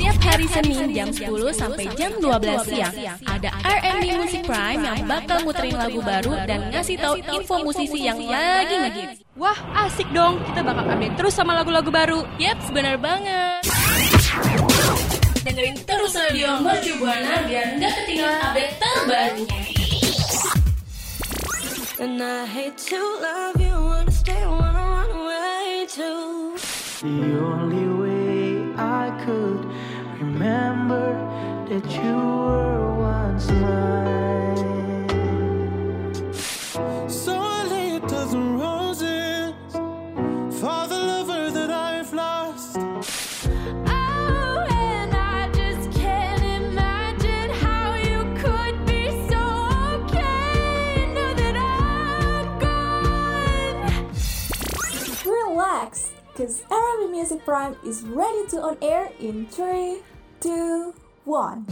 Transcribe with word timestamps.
Tiap 0.00 0.16
hari 0.24 0.46
Senin 0.48 0.96
jam 0.96 1.12
10 1.12 1.28
sampai 1.52 1.84
jam 1.92 2.16
12 2.16 2.72
siang 2.72 2.94
ada 3.28 3.52
R&B 3.60 4.16
Music 4.16 4.48
Prime 4.48 4.80
yang 4.80 5.04
bakal 5.04 5.44
muterin 5.44 5.76
lagu 5.76 6.00
baru 6.00 6.40
dan 6.48 6.72
ngasih 6.72 6.96
tahu 6.96 7.20
info 7.20 7.60
musisi 7.60 8.08
yang 8.08 8.16
lagi 8.24 8.80
ngehits. 8.80 9.20
Wah, 9.36 9.56
asik 9.84 10.08
dong. 10.16 10.40
Kita 10.48 10.64
bakal 10.64 10.88
update 10.88 11.16
terus 11.20 11.36
sama 11.36 11.52
lagu-lagu 11.52 11.92
baru. 11.92 12.24
Yap, 12.40 12.56
benar 12.72 12.96
banget. 12.96 13.60
Dengerin 15.44 15.76
terus 15.84 16.16
radio 16.16 16.56
Mercu 16.64 16.96
Buana 16.96 17.44
biar 17.44 17.76
nggak 17.76 17.92
ketinggalan 18.00 18.38
update 18.40 18.74
terbarunya. 18.80 19.60
And 22.00 22.16
I 22.16 22.48
hate 22.48 22.80
to 22.88 23.00
love 23.20 23.60
you, 23.60 23.76
wanna 23.76 24.08
stay, 24.08 24.40
wanna 24.48 24.80
run 24.80 25.10
away 25.12 25.84
too. 25.84 26.56
The 27.04 27.36
only 27.36 27.79
that 31.70 31.86
you 31.92 32.02
were 32.02 32.98
once 32.98 33.48
mine. 33.48 34.56
So 37.08 37.38
I 37.38 37.64
lay 37.70 38.00
for 40.50 40.88
the 40.88 40.98
lover 40.98 41.50
that 41.52 41.70
I've 41.70 42.12
lost. 42.12 42.76
Oh, 42.76 44.66
and 44.68 45.14
I 45.14 45.48
just 45.54 45.92
can't 45.96 46.42
imagine 46.42 47.50
how 47.50 47.94
you 47.94 48.24
could 48.42 48.84
be 48.84 49.06
so 49.30 49.40
okay. 49.94 51.06
Know 51.14 51.34
that 51.34 51.54
I'm 51.54 52.58
gone. 52.58 54.10
Relax, 55.24 56.10
because 56.32 56.64
Arabic 56.68 57.10
Music 57.12 57.44
Prime 57.44 57.76
is 57.86 58.02
ready 58.02 58.44
to 58.48 58.60
on 58.60 58.76
air 58.82 59.08
in 59.20 59.46
3, 59.46 60.02
2, 60.40 60.94
1. 61.28 61.68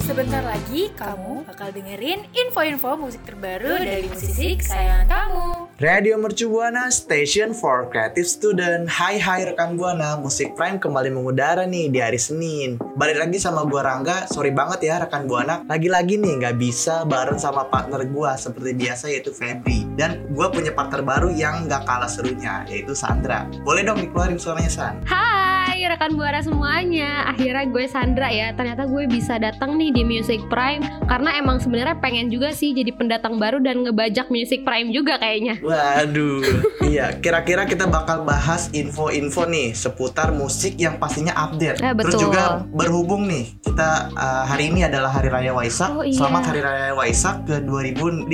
Sebentar 0.00 0.42
lagi 0.42 0.90
kamu 0.98 1.46
bakal 1.46 1.70
dengerin 1.70 2.26
info-info 2.34 2.98
musik 2.98 3.22
terbaru 3.22 3.78
dari 3.78 4.10
musisi 4.10 4.58
kesayangan 4.58 5.06
kamu. 5.06 5.48
Radio 5.78 6.18
Mercu 6.18 6.50
Buana 6.50 6.90
Station 6.90 7.54
for 7.54 7.86
Creative 7.92 8.26
Student. 8.26 8.90
Hai 8.90 9.22
hai 9.22 9.46
rekan 9.46 9.78
Buana. 9.78 10.18
Musik 10.18 10.58
Prime 10.58 10.82
kembali 10.82 11.14
mengudara 11.14 11.62
nih 11.62 11.92
di 11.94 12.02
hari 12.02 12.18
Senin. 12.18 12.80
Balik 12.98 13.22
lagi 13.22 13.38
sama 13.38 13.62
gua 13.68 13.86
Rangga. 13.86 14.26
Sorry 14.26 14.50
banget 14.50 14.90
ya 14.90 14.98
rekan 15.04 15.30
Buana. 15.30 15.62
Lagi-lagi 15.70 16.18
nih 16.18 16.42
nggak 16.42 16.56
bisa 16.58 17.06
bareng 17.06 17.38
sama 17.38 17.68
partner 17.70 18.02
gua 18.10 18.34
Seperti 18.34 18.74
biasa 18.74 19.14
yaitu 19.14 19.30
Febri. 19.30 19.86
Dan 19.94 20.26
gua 20.34 20.50
punya 20.50 20.74
partner 20.74 21.06
baru 21.06 21.30
yang 21.30 21.70
nggak 21.70 21.86
kalah 21.86 22.10
serunya 22.10 22.66
Yaitu 22.66 22.98
Sandra. 22.98 23.46
Boleh 23.62 23.86
dong 23.86 24.02
dikeluarin 24.02 24.42
suaranya 24.42 24.72
San? 24.72 24.98
Hai 25.06 25.39
rekan 25.88 26.12
buana 26.12 26.44
semuanya. 26.44 27.24
Akhirnya 27.32 27.64
gue 27.64 27.84
Sandra 27.88 28.28
ya. 28.28 28.52
Ternyata 28.52 28.84
gue 28.84 29.08
bisa 29.08 29.40
datang 29.40 29.80
nih 29.80 29.94
di 29.94 30.02
Music 30.04 30.44
Prime 30.52 30.84
Karena 31.10 31.34
emang 31.34 31.58
sebenarnya 31.58 31.98
pengen 31.98 32.30
juga 32.30 32.50
sih 32.50 32.70
Jadi 32.70 32.90
pendatang 32.90 33.34
baru 33.34 33.58
dan 33.58 33.82
ngebajak 33.82 34.30
Music 34.30 34.62
Prime 34.62 34.88
juga 34.88 35.18
kayaknya 35.18 35.58
Waduh 35.58 36.38
Iya 36.86 37.18
kira-kira 37.18 37.66
kita 37.66 37.84
bakal 37.84 38.22
bahas 38.22 38.70
info-info 38.70 39.42
nih 39.44 39.74
Seputar 39.74 40.30
musik 40.30 40.78
yang 40.78 40.96
pastinya 40.96 41.34
update 41.36 41.82
Eh, 41.82 41.90
Terus 41.92 42.14
betul. 42.14 42.22
juga 42.24 42.62
berhubung 42.64 43.26
nih 43.26 43.58
Kita 43.58 43.88
uh, 44.12 44.44
hari 44.44 44.70
ini 44.70 44.86
adalah 44.86 45.10
Hari 45.10 45.28
Raya 45.28 45.50
Waisak 45.50 45.90
Oh, 45.90 46.00
iya. 46.00 46.14
Selamat 46.14 46.46
Hari 46.46 46.60
Raya 46.60 46.94
Waisak 46.94 47.42
ke 47.42 47.58
2566 47.58 48.30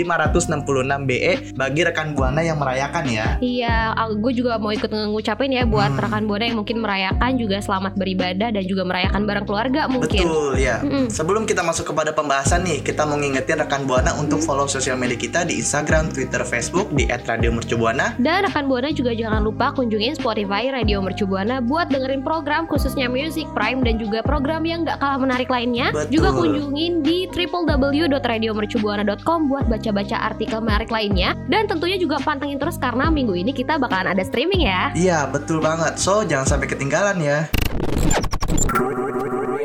BE 1.02 1.32
Bagi 1.54 1.80
rekan 1.82 2.12
Buana 2.12 2.40
yang 2.40 2.58
merayakan 2.58 3.04
ya 3.06 3.26
Iya, 3.38 3.94
aku- 3.94 4.20
gue 4.20 4.32
juga 4.36 4.56
mau 4.56 4.68
ikut 4.68 4.88
ngucapin 4.88 5.48
ya 5.50 5.64
buat 5.64 5.88
Hmm. 5.88 6.02
rekan 6.02 6.24
buana 6.24 6.44
yang 6.44 6.58
mungkin 6.58 6.78
merayakan 6.78 7.38
juga 7.38 7.56
selamat 7.58 7.94
beribadah 7.94 8.50
dan 8.50 8.64
juga 8.64 8.82
merayakan 8.82 9.22
bareng 9.22 9.44
keluarga 9.44 9.86
mungkin. 9.86 10.18
Betul 10.18 10.58
ya. 10.58 10.82
Mm-mm. 10.82 11.06
Sebelum 11.08 11.46
kita 11.46 11.62
masuk 11.62 11.86
kepada 11.86 12.10
pembahasan 12.10 12.65
nih, 12.66 12.82
kita 12.82 13.06
mau 13.06 13.14
ngingetin 13.14 13.62
rekan 13.62 13.86
Buana 13.86 14.18
untuk 14.18 14.42
follow 14.42 14.66
sosial 14.66 14.98
media 14.98 15.14
kita 15.14 15.46
di 15.46 15.62
Instagram, 15.62 16.10
Twitter, 16.10 16.42
Facebook 16.42 16.90
di 16.90 17.06
@radiomercubuana. 17.06 18.18
Dan 18.18 18.42
rekan 18.42 18.66
Buana 18.66 18.90
juga 18.90 19.14
jangan 19.14 19.46
lupa 19.46 19.70
kunjungin 19.70 20.18
Spotify 20.18 20.74
Radio 20.74 20.98
Mercu 20.98 21.30
Buana 21.30 21.62
buat 21.62 21.86
dengerin 21.86 22.26
program 22.26 22.66
khususnya 22.66 23.06
Music 23.06 23.46
Prime 23.54 23.86
dan 23.86 24.02
juga 24.02 24.26
program 24.26 24.66
yang 24.66 24.82
gak 24.82 24.98
kalah 24.98 25.22
menarik 25.22 25.46
lainnya. 25.46 25.94
Betul. 25.94 26.18
Juga 26.18 26.34
kunjungin 26.34 27.06
di 27.06 27.30
www.radiomercubuana.com 27.30 29.38
buat 29.46 29.70
baca-baca 29.70 30.26
artikel 30.26 30.58
menarik 30.58 30.90
lainnya. 30.90 31.38
Dan 31.46 31.70
tentunya 31.70 31.94
juga 31.94 32.18
pantengin 32.18 32.58
terus 32.58 32.74
karena 32.82 33.06
minggu 33.06 33.38
ini 33.38 33.54
kita 33.54 33.78
bakalan 33.78 34.18
ada 34.18 34.26
streaming 34.26 34.66
ya. 34.66 34.90
Iya, 34.98 35.30
betul 35.30 35.62
banget. 35.62 36.02
So, 36.02 36.26
jangan 36.26 36.58
sampai 36.58 36.66
ketinggalan 36.66 37.22
ya. 37.22 37.46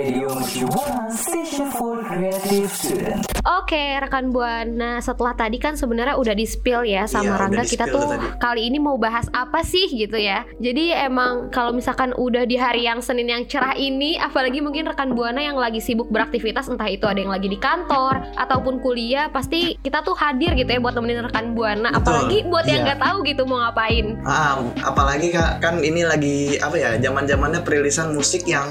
Radio 0.02 0.30
Q1 0.30 1.12
Station 1.12 1.70
for 1.70 2.02
Creative 2.04 2.72
Students. 2.74 3.31
Oke, 3.42 3.98
rekan 3.98 4.30
Buana, 4.30 5.02
setelah 5.02 5.34
tadi 5.34 5.58
kan 5.58 5.74
sebenarnya 5.74 6.14
udah 6.14 6.38
di 6.38 6.46
spill 6.46 6.86
ya 6.86 7.10
sama 7.10 7.34
Iya, 7.34 7.40
Rangga 7.42 7.64
kita 7.66 7.90
tuh 7.90 8.06
tadi. 8.06 8.28
kali 8.38 8.62
ini 8.70 8.78
mau 8.78 9.02
bahas 9.02 9.26
apa 9.34 9.66
sih 9.66 9.90
gitu 9.90 10.14
ya. 10.14 10.46
Jadi 10.62 10.94
emang 10.94 11.50
kalau 11.50 11.74
misalkan 11.74 12.14
udah 12.14 12.46
di 12.46 12.54
hari 12.62 12.86
yang 12.86 13.02
Senin 13.02 13.26
yang 13.26 13.42
cerah 13.50 13.74
ini, 13.74 14.14
apalagi 14.22 14.62
mungkin 14.62 14.86
rekan 14.86 15.18
Buana 15.18 15.42
yang 15.42 15.58
lagi 15.58 15.82
sibuk 15.82 16.14
beraktivitas 16.14 16.70
entah 16.70 16.86
itu 16.86 17.10
ada 17.10 17.18
yang 17.18 17.34
lagi 17.34 17.50
di 17.50 17.58
kantor 17.58 18.22
ataupun 18.38 18.78
kuliah, 18.78 19.26
pasti 19.34 19.74
kita 19.82 20.06
tuh 20.06 20.14
hadir 20.14 20.54
gitu 20.54 20.70
ya 20.70 20.78
buat 20.78 20.94
nemenin 20.94 21.26
rekan 21.26 21.58
Buana. 21.58 21.90
Betul, 21.90 21.98
Apalagi 21.98 22.38
buat 22.46 22.66
yang 22.70 22.86
iya. 22.86 22.94
nggak 22.94 23.00
tahu 23.02 23.18
gitu 23.26 23.42
mau 23.50 23.58
ngapain. 23.66 24.06
Ah, 24.22 24.62
apalagi 24.86 25.34
Kak, 25.34 25.66
kan 25.66 25.82
ini 25.82 26.06
lagi 26.06 26.62
apa 26.62 26.78
ya? 26.78 26.94
Zaman-zamannya 27.02 27.66
perilisan 27.66 28.14
musik 28.14 28.46
yang 28.46 28.70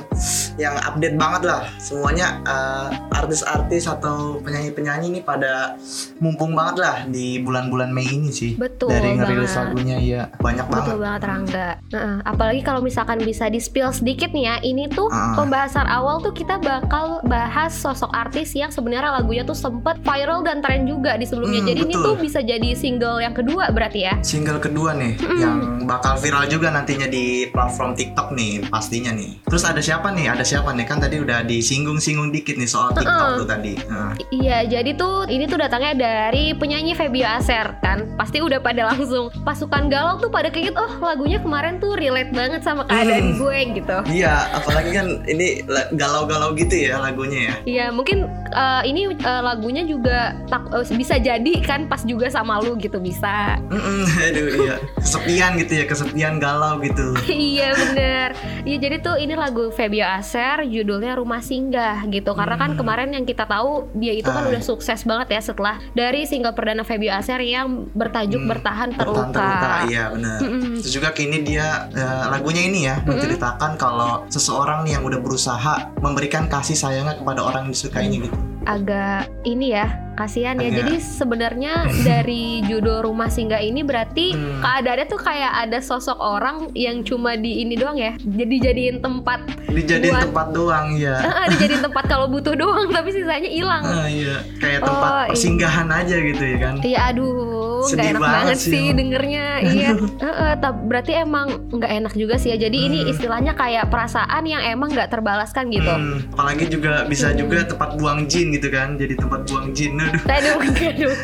yang 0.63 0.79
update 0.79 1.19
banget 1.19 1.43
lah. 1.51 1.67
Semuanya 1.83 2.39
eh, 2.47 3.19
artis-artis 3.19 3.91
atau 3.91 4.39
penyanyi-penyanyi 4.61 5.07
ini 5.09 5.21
pada 5.25 5.81
mumpung 6.21 6.53
banget 6.53 6.77
lah 6.79 6.97
di 7.09 7.41
bulan-bulan 7.41 7.89
Mei 7.89 8.05
ini 8.07 8.29
sih. 8.29 8.53
Betul 8.55 8.93
Dari 8.93 9.17
ngerilis 9.17 9.57
lagunya 9.57 9.97
ya 9.97 10.23
banyak 10.37 10.67
banget. 10.69 10.85
Betul 10.85 10.99
banget 11.01 11.23
Rangga. 11.25 11.69
Nah, 11.91 12.15
apalagi 12.23 12.61
kalau 12.61 12.85
misalkan 12.85 13.19
bisa 13.19 13.49
di 13.49 13.57
spill 13.57 13.89
sedikit 13.91 14.29
nih 14.31 14.45
ya, 14.47 14.57
ini 14.63 14.85
tuh 14.87 15.09
Ah. 15.11 15.33
pembahasan 15.35 15.89
awal 15.89 16.21
tuh 16.21 16.31
kita 16.31 16.61
bakal 16.61 17.25
bahas 17.25 17.73
sosok 17.73 18.13
artis 18.13 18.53
yang 18.53 18.69
sebenarnya 18.69 19.11
lagunya 19.13 19.43
tuh 19.43 19.57
sempet 19.57 19.97
viral 20.05 20.45
dan 20.45 20.61
tren 20.61 20.85
juga 20.85 21.17
di 21.17 21.25
sebelumnya. 21.25 21.61
Hmm, 21.61 21.69
Jadi 21.71 21.81
ini 21.83 21.95
betul. 21.97 22.05
tuh 22.05 22.15
bisa 22.21 22.41
jadi 22.41 22.69
single 22.75 23.19
yang 23.19 23.33
kedua 23.33 23.73
berarti 23.73 24.01
ya. 24.03 24.15
Single 24.21 24.61
kedua 24.61 24.93
nih 24.93 25.17
yang 25.39 25.57
bakal 25.89 26.21
viral 26.21 26.45
juga 26.47 26.69
nantinya 26.69 27.09
di 27.09 27.49
platform 27.49 27.97
TikTok 27.97 28.37
nih 28.37 28.69
pastinya 28.69 29.11
nih. 29.11 29.41
Terus 29.43 29.65
ada 29.65 29.81
siapa 29.81 30.13
nih? 30.13 30.29
Ada 30.29 30.45
siapa 30.45 30.71
nih? 30.71 30.85
Kan 30.85 30.99
tadi 31.01 31.17
udah 31.17 31.43
disinggung-singgung 31.43 32.29
dikit 32.29 32.59
nih 32.59 32.69
soal 32.69 32.93
TikTok 32.93 33.41
tuh 33.41 33.49
tadi. 33.49 33.75
Nah, 33.87 34.13
I- 34.19 34.29
Iya, 34.51 34.67
jadi 34.67 34.99
tuh 34.99 35.31
ini 35.31 35.47
tuh 35.47 35.63
datangnya 35.63 35.95
dari 35.95 36.51
penyanyi 36.51 36.99
Febio 36.99 37.23
Aser 37.23 37.71
kan. 37.79 38.03
Pasti 38.19 38.43
udah 38.43 38.59
pada 38.59 38.91
langsung 38.91 39.31
pasukan 39.47 39.87
galau 39.87 40.19
tuh 40.19 40.27
pada 40.27 40.51
keinget 40.51 40.75
oh 40.75 40.91
lagunya 40.99 41.39
kemarin 41.39 41.79
tuh 41.79 41.95
relate 41.95 42.35
banget 42.35 42.59
sama 42.61 42.83
keadaan 42.83 43.31
Hmm. 43.31 43.39
gue 43.39 43.59
gitu. 43.79 43.97
Iya, 44.11 44.51
apalagi 44.51 44.91
kan 44.91 45.07
ini 45.25 45.63
la- 45.71 45.87
galau-galau 45.95 46.59
gitu 46.59 46.75
ya 46.75 46.99
lagunya 46.99 47.41
ya. 47.47 47.55
Iya 47.63 47.87
mungkin 47.95 48.27
uh, 48.51 48.83
ini 48.83 49.15
uh, 49.15 49.43
lagunya 49.45 49.87
juga 49.87 50.35
tak, 50.51 50.67
uh, 50.67 50.83
bisa 50.91 51.15
jadi 51.17 51.53
kan 51.63 51.87
pas 51.87 52.03
juga 52.03 52.27
sama 52.27 52.59
lu 52.59 52.75
gitu 52.75 52.99
bisa. 52.99 53.55
Mm-mm, 53.71 54.03
aduh 54.27 54.49
iya. 54.67 54.75
Kesepian 54.99 55.63
gitu 55.63 55.73
ya, 55.79 55.85
kesepian 55.87 56.43
galau 56.43 56.83
gitu. 56.83 57.15
iya 57.55 57.71
bener. 57.71 58.35
Iya 58.67 58.77
jadi 58.81 58.99
tuh 58.99 59.15
ini 59.15 59.39
lagu 59.39 59.71
Febio 59.71 60.11
Aser 60.11 60.67
judulnya 60.67 61.15
Rumah 61.15 61.39
Singgah 61.39 62.03
gitu. 62.11 62.35
Karena 62.35 62.59
kan 62.59 62.75
kemarin 62.75 63.15
yang 63.15 63.23
kita 63.23 63.47
tahu 63.47 63.87
dia 63.95 64.11
itu 64.11 64.27
kan 64.27 64.40
Hmm. 64.41 64.47
Ah. 64.47 64.53
udah 64.57 64.63
sukses 64.63 65.01
banget 65.05 65.29
ya 65.37 65.41
setelah 65.43 65.77
dari 65.93 66.25
single 66.25 66.53
perdana 66.53 66.81
Febio 66.81 67.13
Aser 67.13 67.41
yang 67.41 67.89
bertajuk 67.93 68.41
Hmm, 68.41 68.49
Bertahan 68.49 68.89
Bertahan 68.97 69.31
Terluka. 69.31 69.37
terluka, 69.37 69.73
iya 69.87 70.05
benar. 70.09 70.39
Mm-mm. 70.41 70.81
Terus 70.81 70.93
juga 70.93 71.11
kini 71.13 71.39
dia 71.43 71.87
eh, 71.93 72.25
lagunya 72.29 72.63
ini 72.65 72.89
ya 72.89 72.97
menceritakan 73.05 73.77
kalau 73.77 74.25
seseorang 74.27 74.87
yang 74.87 75.05
udah 75.05 75.21
berusaha 75.21 75.75
memberikan 76.01 76.49
kasih 76.49 76.75
sayangnya 76.75 77.15
kepada 77.15 77.45
orang 77.45 77.69
yang 77.69 77.73
disukainya 77.77 78.17
gitu. 78.25 78.37
Agak 78.65 79.29
ini 79.45 79.73
ya 79.73 79.87
kasihan 80.21 80.55
ya. 80.55 80.69
Agak- 80.69 80.77
Jadi 80.79 80.95
sebenarnya 81.01 81.73
dari 82.01 82.45
judul 82.63 83.01
Rumah 83.03 83.29
Singgah 83.29 83.59
ini 83.59 83.81
berarti 83.81 84.27
Hmm. 84.31 84.61
keadaannya 84.61 85.07
tuh 85.07 85.17
kayak 85.19 85.53
ada 85.59 85.79
sosok 85.81 86.17
orang 86.17 86.69
yang 86.75 87.01
cuma 87.01 87.35
di 87.35 87.61
ini 87.61 87.75
doang 87.75 87.97
ya. 87.97 88.13
Jadi 88.17 88.55
jadiin 88.61 88.97
tempat 88.99 89.41
Dijadiin 89.67 90.11
Buat- 90.11 90.25
tempat 90.27 90.47
doang 90.51 90.87
ya. 90.95 91.15
Ah, 91.17 91.47
dijadiin 91.47 91.79
tempat 91.81 92.05
kalau 92.05 92.27
butuh 92.27 92.53
doang 92.53 92.91
tapi 92.93 93.09
sisanya 93.09 93.47
hilang. 93.47 93.81
Ah, 93.81 94.05
iya, 94.05 94.43
kayak 94.57 94.83
tempat 94.83 95.09
Oh, 95.09 95.21
iya. 95.21 95.31
persinggahan 95.31 95.89
aja 95.89 96.17
gitu 96.19 96.43
ya 96.45 96.57
kan. 96.61 96.75
Iya 96.81 96.99
aduh 97.07 97.33
nggak 97.81 97.89
Sedih 97.89 98.11
enak 98.11 98.21
banget 98.21 98.35
banget 98.37 98.59
sih 98.61 98.77
emang. 98.83 98.97
dengernya. 98.99 99.47
Iya. 99.65 99.91
Heeh, 100.27 100.53
tap- 100.59 100.83
berarti 100.83 101.13
emang 101.17 101.47
nggak 101.71 101.93
enak 101.97 102.15
juga 102.15 102.35
sih 102.35 102.51
ya. 102.51 102.59
Jadi 102.59 102.79
ini 102.83 102.99
Hmm. 103.01 103.11
istilahnya 103.11 103.53
kayak 103.55 103.89
perasaan 103.89 104.43
yang 104.45 104.61
emang 104.61 104.91
nggak 104.91 105.09
terbalaskan 105.09 105.71
gitu. 105.71 105.87
Hmm, 105.89 106.19
apalagi 106.31 106.67
juga 106.69 107.07
bisa 107.07 107.31
juga 107.33 107.63
tempat 107.63 107.95
buang 107.95 108.27
jin 108.27 108.51
gitu 108.51 108.69
kan 108.69 108.95
jadi 108.95 109.15
tempat 109.15 109.47
buang 109.47 109.71
jin 109.71 109.97
aduh 110.29 111.15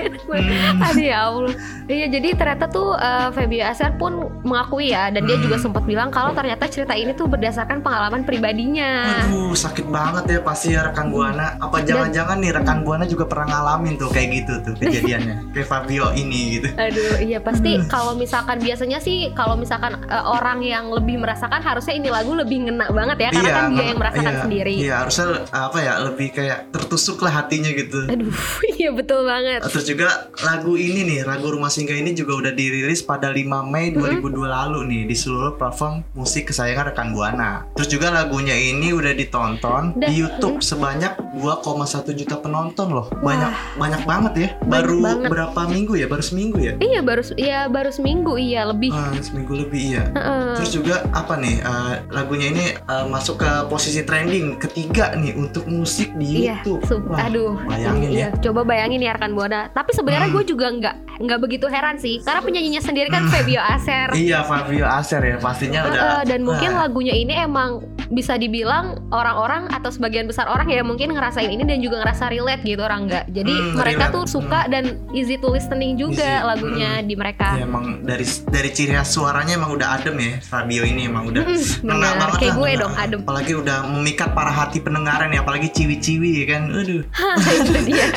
Aduh, 0.00 0.22
aduh. 0.30 0.46
Hmm. 0.48 0.84
Aduh 0.84 1.04
ya 1.04 1.18
Allah. 1.24 1.54
Iya 1.84 2.06
jadi 2.08 2.28
ternyata 2.32 2.66
tuh 2.66 2.92
uh, 2.92 3.28
Febio 3.30 3.64
Aser 3.64 3.92
pun 3.94 4.12
mengakui 4.42 4.90
ya 4.90 5.08
dan 5.08 5.24
dia 5.24 5.34
Hmm. 5.34 5.44
juga 5.44 5.56
sempat 5.56 5.82
bilang 5.82 6.08
kalau 6.08 6.32
ternyata 6.32 6.66
cerita 6.66 6.92
ini 6.92 7.12
tuh 7.12 7.26
berdasarkan 7.26 7.78
pengalaman 7.78 8.22
pribadinya. 8.22 9.22
Aduh, 9.24 9.54
sakit 9.54 9.86
banget 9.86 10.24
ya 10.28 10.38
pasti 10.40 10.72
ya 10.72 10.84
rekan 10.84 11.08
buana. 11.08 11.56
Apa 11.58 11.80
jangan-jangan 11.80 12.38
nih 12.38 12.52
rekan 12.52 12.82
buana 12.82 13.04
juga 13.04 13.24
pernah 13.24 13.46
ngalamin 13.48 13.94
tuh 13.96 14.08
kayak 14.08 14.28
gitu 14.36 14.52
tuh 14.62 14.74
kejadiannya. 14.76 15.34
kayak 15.54 15.66
Fabio 15.66 16.10
ini 16.12 16.58
gitu. 16.58 16.68
Aduh, 16.74 17.18
iya 17.18 17.38
pasti 17.38 17.78
kalau 17.86 18.14
misalkan 18.14 18.58
biasanya 18.58 18.98
sih 18.98 19.30
kalau 19.32 19.54
misalkan 19.54 19.96
uh, 20.04 20.34
orang 20.34 20.60
yang 20.60 20.90
lebih 20.90 21.16
merasakan 21.16 21.58
harusnya 21.58 21.94
ini 21.94 22.08
lagu 22.08 22.32
lebih 22.32 22.68
ngena 22.68 22.90
banget 22.90 23.18
ya 23.18 23.30
karena 23.30 23.48
kan 23.48 23.64
dia 23.64 23.74
nge- 23.74 23.88
yang 23.88 23.98
merasakan 23.98 24.32
iya, 24.32 24.42
sendiri. 24.42 24.74
Iya, 24.76 24.94
harusnya 24.98 25.26
apa 25.48 25.78
ya 25.78 25.92
lebih 26.02 26.28
kayak 26.30 26.58
tertusuk 26.68 27.18
lah 27.20 27.32
hatinya 27.34 27.70
gitu. 27.70 27.98
Aduh, 28.06 28.34
iya 28.76 28.90
betul 28.90 29.24
banget. 29.24 29.64
Terus 29.64 29.86
juga 29.88 30.08
lagu 30.38 30.76
ini 30.76 31.00
nih, 31.02 31.20
lagu 31.24 31.48
Rumah 31.48 31.66
Singgah 31.66 31.96
ini 31.96 32.12
juga 32.12 32.36
udah 32.36 32.52
dirilis 32.52 33.00
pada 33.00 33.28
5 33.28 33.40
Mei 33.64 33.88
2002 33.90 34.20
lalu 34.44 34.78
nih 34.84 35.02
di 35.04 35.16
seluruh 35.16 35.56
platform 35.56 36.04
musik 36.12 36.48
kesayangan 36.48 36.92
rekan 36.92 37.08
Buana. 37.10 37.64
Terus 37.72 37.88
juga 37.88 38.12
lagunya 38.12 38.52
ini 38.52 38.92
udah 38.92 39.10
ditonton 39.10 39.96
Dan- 39.96 40.04
di 40.04 40.20
YouTube 40.20 40.60
sebanyak 40.60 41.16
2,1 41.34 42.12
juta 42.12 42.36
penonton 42.36 42.92
loh. 42.92 43.06
Banyak 43.18 43.48
banyak 43.76 44.02
banget 44.04 44.32
ya. 44.36 44.48
Baru 44.62 45.00
banget. 45.00 45.28
berapa 45.28 45.60
minggu 45.64 45.96
ya? 45.96 46.06
Baru 46.06 46.20
seminggu 46.20 46.58
ya? 46.58 46.76
Iya 46.76 47.00
baru 47.00 47.22
iya 47.34 47.60
baru 47.66 47.88
seminggu 47.88 48.36
iya 48.36 48.62
lebih. 48.64 48.92
Ah, 48.92 49.16
seminggu 49.18 49.56
lebih 49.56 49.96
iya. 49.96 50.02
Heeh. 50.12 50.60
Terus 50.60 50.70
juga 50.74 51.08
apa 51.10 51.34
nih 51.34 51.56
eh, 51.58 51.94
lagunya 52.10 52.46
ini 52.50 52.64
eh, 52.76 53.04
masuk 53.08 53.40
ke 53.40 53.50
posisi 53.66 54.04
trending 54.04 54.58
ketiga 54.58 55.14
nih 55.14 55.32
untuk 55.32 55.64
musik 55.64 56.12
di 56.14 56.44
Iya, 56.44 56.60
YouTube. 56.60 57.08
Wah, 57.08 57.24
aduh, 57.24 57.56
bayangin 57.64 58.10
iya, 58.12 58.28
ya. 58.28 58.40
Coba 58.44 58.60
bayangin 58.62 59.00
ya 59.00 59.14
rekan 59.14 59.32
buana. 59.32 59.70
Tapi 59.78 59.94
sebenarnya 59.94 60.26
Hmm. 60.26 60.34
gue 60.34 60.44
juga 60.44 60.66
nggak 60.68 60.94
nggak 61.22 61.38
begitu 61.38 61.70
heran 61.70 61.94
sih, 61.94 62.18
karena 62.18 62.42
penyanyinya 62.42 62.82
sendiri 62.82 63.06
kan 63.06 63.30
Febio 63.30 63.62
Aser. 63.62 64.10
Iya, 64.10 64.42
Fabio 64.42 64.82
Aser 64.82 65.22
ya 65.22 65.38
pastinya 65.38 65.86
udah. 65.86 66.26
Dan 66.26 66.42
mungkin 66.42 66.74
Wah. 66.74 66.82
lagunya 66.82 67.14
ini 67.14 67.30
emang 67.30 67.86
bisa 68.08 68.34
dibilang 68.34 68.84
orang-orang 69.08 69.68
atau 69.68 69.88
sebagian 69.88 70.24
besar 70.24 70.46
orang 70.46 70.64
ya 70.66 70.80
mungkin 70.80 71.10
ngerasain 71.10 71.46
ini 71.46 71.60
dan 71.60 71.78
juga 71.78 72.00
ngerasa 72.00 72.28
relate 72.28 72.62
gitu 72.62 72.80
orang 72.80 73.04
nggak. 73.04 73.24
Jadi 73.28 73.50
Hmm, 73.50 73.74
mereka 73.74 74.04
relate. 74.04 74.14
tuh 74.14 74.24
suka 74.30 74.60
dan 74.66 74.84
easy 75.10 75.36
to 75.36 75.46
listening 75.46 75.94
juga 75.94 76.24
Easy, 76.38 76.46
lagunya 76.46 76.90
hmm. 76.94 77.04
di 77.04 77.14
mereka. 77.14 77.48
Ya, 77.54 77.64
emang 77.64 77.84
dari 78.02 78.22
dari 78.46 78.70
ciri 78.70 78.92
khas 78.92 79.10
suaranya 79.10 79.54
emang 79.54 79.72
udah 79.72 79.88
adem 79.94 80.16
ya 80.16 80.32
Fabio 80.40 80.82
ini 80.82 81.04
emang 81.04 81.26
udah 81.26 81.40
Mm, 81.40 81.56
ngena 81.82 81.96
bener. 81.98 82.18
banget 82.18 82.38
Kayak 82.38 82.48
lah, 82.48 82.56
gue 82.56 82.70
dong, 82.76 82.94
adem. 82.94 83.20
apalagi 83.22 83.52
udah 83.54 83.76
memikat 83.88 84.30
para 84.30 84.50
hati 84.50 84.78
pendengaran 84.78 85.28
ya 85.28 85.40
apalagi 85.40 85.68
ciwi-ciwi 85.68 86.30
ya 86.34 86.46
kan 86.48 86.62
aduh 86.70 87.02
itu 87.58 87.80
dia. 87.84 88.08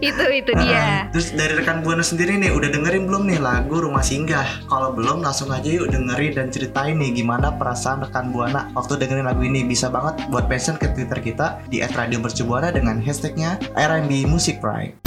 Itu 0.00 0.24
itu 0.28 0.52
dia. 0.56 0.76
Ah, 0.76 1.00
terus 1.08 1.30
dari 1.30 1.54
rekan 1.54 1.80
buana 1.80 2.02
sendiri 2.02 2.34
nih 2.34 2.50
udah 2.50 2.68
dengerin 2.68 3.04
belum 3.04 3.22
nih 3.24 3.38
lagu 3.38 3.78
Rumah 3.78 4.02
Singgah 4.02 4.66
kalau 4.66 4.90
belum 4.90 5.20
langsung 5.20 5.48
aja 5.48 5.64
yuk 5.64 5.88
dengerin 5.88 6.32
dan 6.32 6.46
ceritain 6.48 6.94
nih 6.94 7.14
gimana 7.14 7.50
perasaan 7.52 8.02
rekan 8.02 8.28
buana 8.28 8.68
waktu 8.72 8.98
dengerin 8.98 9.24
lagu 9.24 9.31
ini 9.40 9.64
bisa 9.64 9.88
banget 9.88 10.28
buat 10.28 10.50
mention 10.50 10.76
ke 10.76 10.92
twitter 10.92 11.18
kita 11.22 11.64
di 11.72 11.80
@radiomercubuana 11.80 12.68
dengan 12.74 13.00
hashtagnya 13.00 13.56
RMB 13.72 14.28
Music 14.28 14.60
Pride 14.60 15.00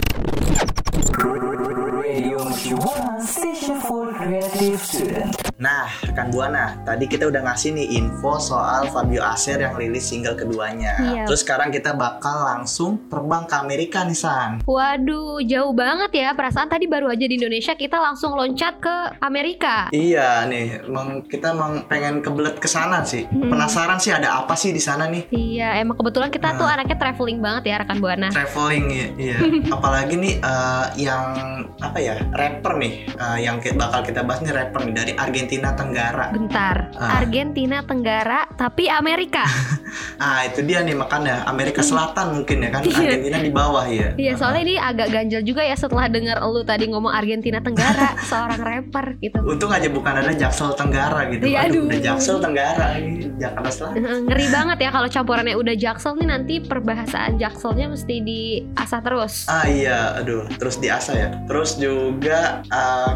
Nah, 5.56 5.88
rekan 6.04 6.36
Buana, 6.36 6.84
tadi 6.84 7.08
kita 7.08 7.32
udah 7.32 7.48
ngasih 7.48 7.80
nih 7.80 7.96
info 7.96 8.36
soal 8.44 8.92
Fabio 8.92 9.24
Aser 9.24 9.64
yang 9.64 9.80
rilis 9.80 10.04
single 10.04 10.36
keduanya. 10.36 11.00
Iya. 11.00 11.24
Terus 11.24 11.48
sekarang 11.48 11.72
kita 11.72 11.96
bakal 11.96 12.44
langsung 12.44 13.08
terbang 13.08 13.48
ke 13.48 13.56
Amerika 13.56 14.04
nih 14.04 14.20
San. 14.20 14.60
Waduh, 14.68 15.40
jauh 15.48 15.72
banget 15.72 16.12
ya. 16.12 16.36
Perasaan 16.36 16.68
tadi 16.68 16.92
baru 16.92 17.08
aja 17.08 17.24
di 17.24 17.40
Indonesia 17.40 17.72
kita 17.72 17.96
langsung 17.96 18.36
loncat 18.36 18.84
ke 18.84 18.96
Amerika. 19.24 19.88
Iya 19.96 20.44
nih, 20.44 20.92
emang 20.92 21.24
kita 21.24 21.56
emang 21.56 21.88
pengen 21.88 22.20
kebelet 22.20 22.60
ke 22.60 22.68
sana 22.68 23.08
sih. 23.08 23.24
Hmm. 23.24 23.48
Penasaran 23.48 23.96
sih 23.96 24.12
ada 24.12 24.44
apa 24.44 24.60
sih 24.60 24.76
di 24.76 24.84
sana 24.84 25.08
nih? 25.08 25.32
Iya, 25.32 25.80
emang 25.80 25.96
kebetulan 25.96 26.36
kita 26.36 26.60
tuh 26.60 26.68
Nah. 26.68 26.76
anaknya 26.76 27.00
traveling 27.00 27.40
banget 27.40 27.64
ya 27.72 27.76
rekan 27.80 28.04
buana. 28.04 28.28
Traveling 28.28 28.86
ya, 28.92 29.08
iya. 29.16 29.38
Apalagi 29.80 30.20
nih 30.20 30.34
eh, 30.36 30.86
yang 31.00 31.24
apa 31.80 31.96
ya 32.04 32.20
rapper 32.36 32.76
nih, 32.76 33.08
eh, 33.08 33.38
yang 33.40 33.64
bakal 33.64 34.04
kita 34.04 34.20
bahas 34.28 34.44
nih 34.44 34.52
rapper 34.52 34.84
nih 34.84 34.96
dari 35.00 35.14
Argentina 35.16 35.45
Tenggara. 35.50 36.34
Bentar, 36.34 36.90
Ah. 36.98 37.22
Argentina 37.22 37.86
Tenggara 37.86 38.50
tapi 38.58 38.90
Amerika. 38.90 39.46
Ah 40.20 40.44
itu 40.44 40.60
dia 40.64 40.84
nih 40.84 40.92
makanya 40.92 41.48
Amerika 41.48 41.80
Selatan 41.80 42.36
mungkin 42.36 42.64
ya 42.64 42.70
kan, 42.72 42.84
Iya. 42.84 43.16
Argentina 43.16 43.40
di 43.40 43.52
bawah 43.52 43.86
ya. 43.88 44.12
Iya, 44.20 44.36
soalnya 44.36 44.62
ini 44.68 44.76
agak 44.76 45.08
ganjel 45.08 45.40
juga 45.44 45.64
ya 45.64 45.76
setelah 45.76 46.12
dengar 46.12 46.40
lu 46.44 46.68
tadi 46.68 46.92
ngomong 46.92 47.12
Argentina 47.12 47.64
Tenggara, 47.64 48.16
seorang 48.32 48.60
rapper 48.60 49.16
gitu. 49.24 49.40
Untung 49.44 49.72
aja 49.72 49.88
bukan 49.88 50.20
ada 50.20 50.36
Jaksel 50.36 50.76
Tenggara 50.76 51.32
gitu. 51.32 51.48
Iya, 51.48 51.72
aduh. 51.72 51.88
udah 51.88 52.00
Jaksel 52.02 52.38
Tenggara 52.44 52.88
Jakarta 53.40 53.70
Selatan. 53.72 53.96
Eh, 54.00 54.20
Ngeri 54.28 54.46
banget 54.52 54.78
ya 54.84 54.90
kalau 54.92 55.08
campurannya 55.12 55.56
udah 55.56 55.76
jaksel 55.76 56.14
nih 56.20 56.28
nanti 56.28 56.54
perbahasaan 56.64 57.36
jakselnya 57.40 57.92
mesti 57.92 58.16
diasah 58.24 59.00
terus. 59.04 59.34
Ah 59.52 59.68
iya, 59.68 60.20
aduh, 60.20 60.48
terus 60.60 60.80
diasah 60.80 61.16
ya. 61.16 61.30
Terus 61.48 61.76
juga 61.80 62.64
uh, 62.72 63.12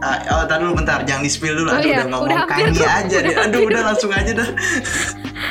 ah, 0.00 0.18
oh 0.40 0.44
tadi 0.48 0.60
dulu 0.64 0.80
bentar, 0.80 1.04
jangan 1.04 1.22
di 1.24 1.30
spill 1.32 1.51
dulu. 1.54 1.68
Oh 1.68 1.74
Aduh, 1.74 1.84
iya, 1.84 1.94
udah 1.94 2.06
ngomong 2.06 2.24
udah 2.24 2.38
hampir 2.38 2.54
Kanye 2.64 2.72
tuh. 2.74 2.88
aja 2.90 3.16
deh. 3.18 3.34
Aduh, 3.38 3.60
udah 3.64 3.82
langsung 3.84 4.10
aja 4.10 4.32
dah. 4.32 4.48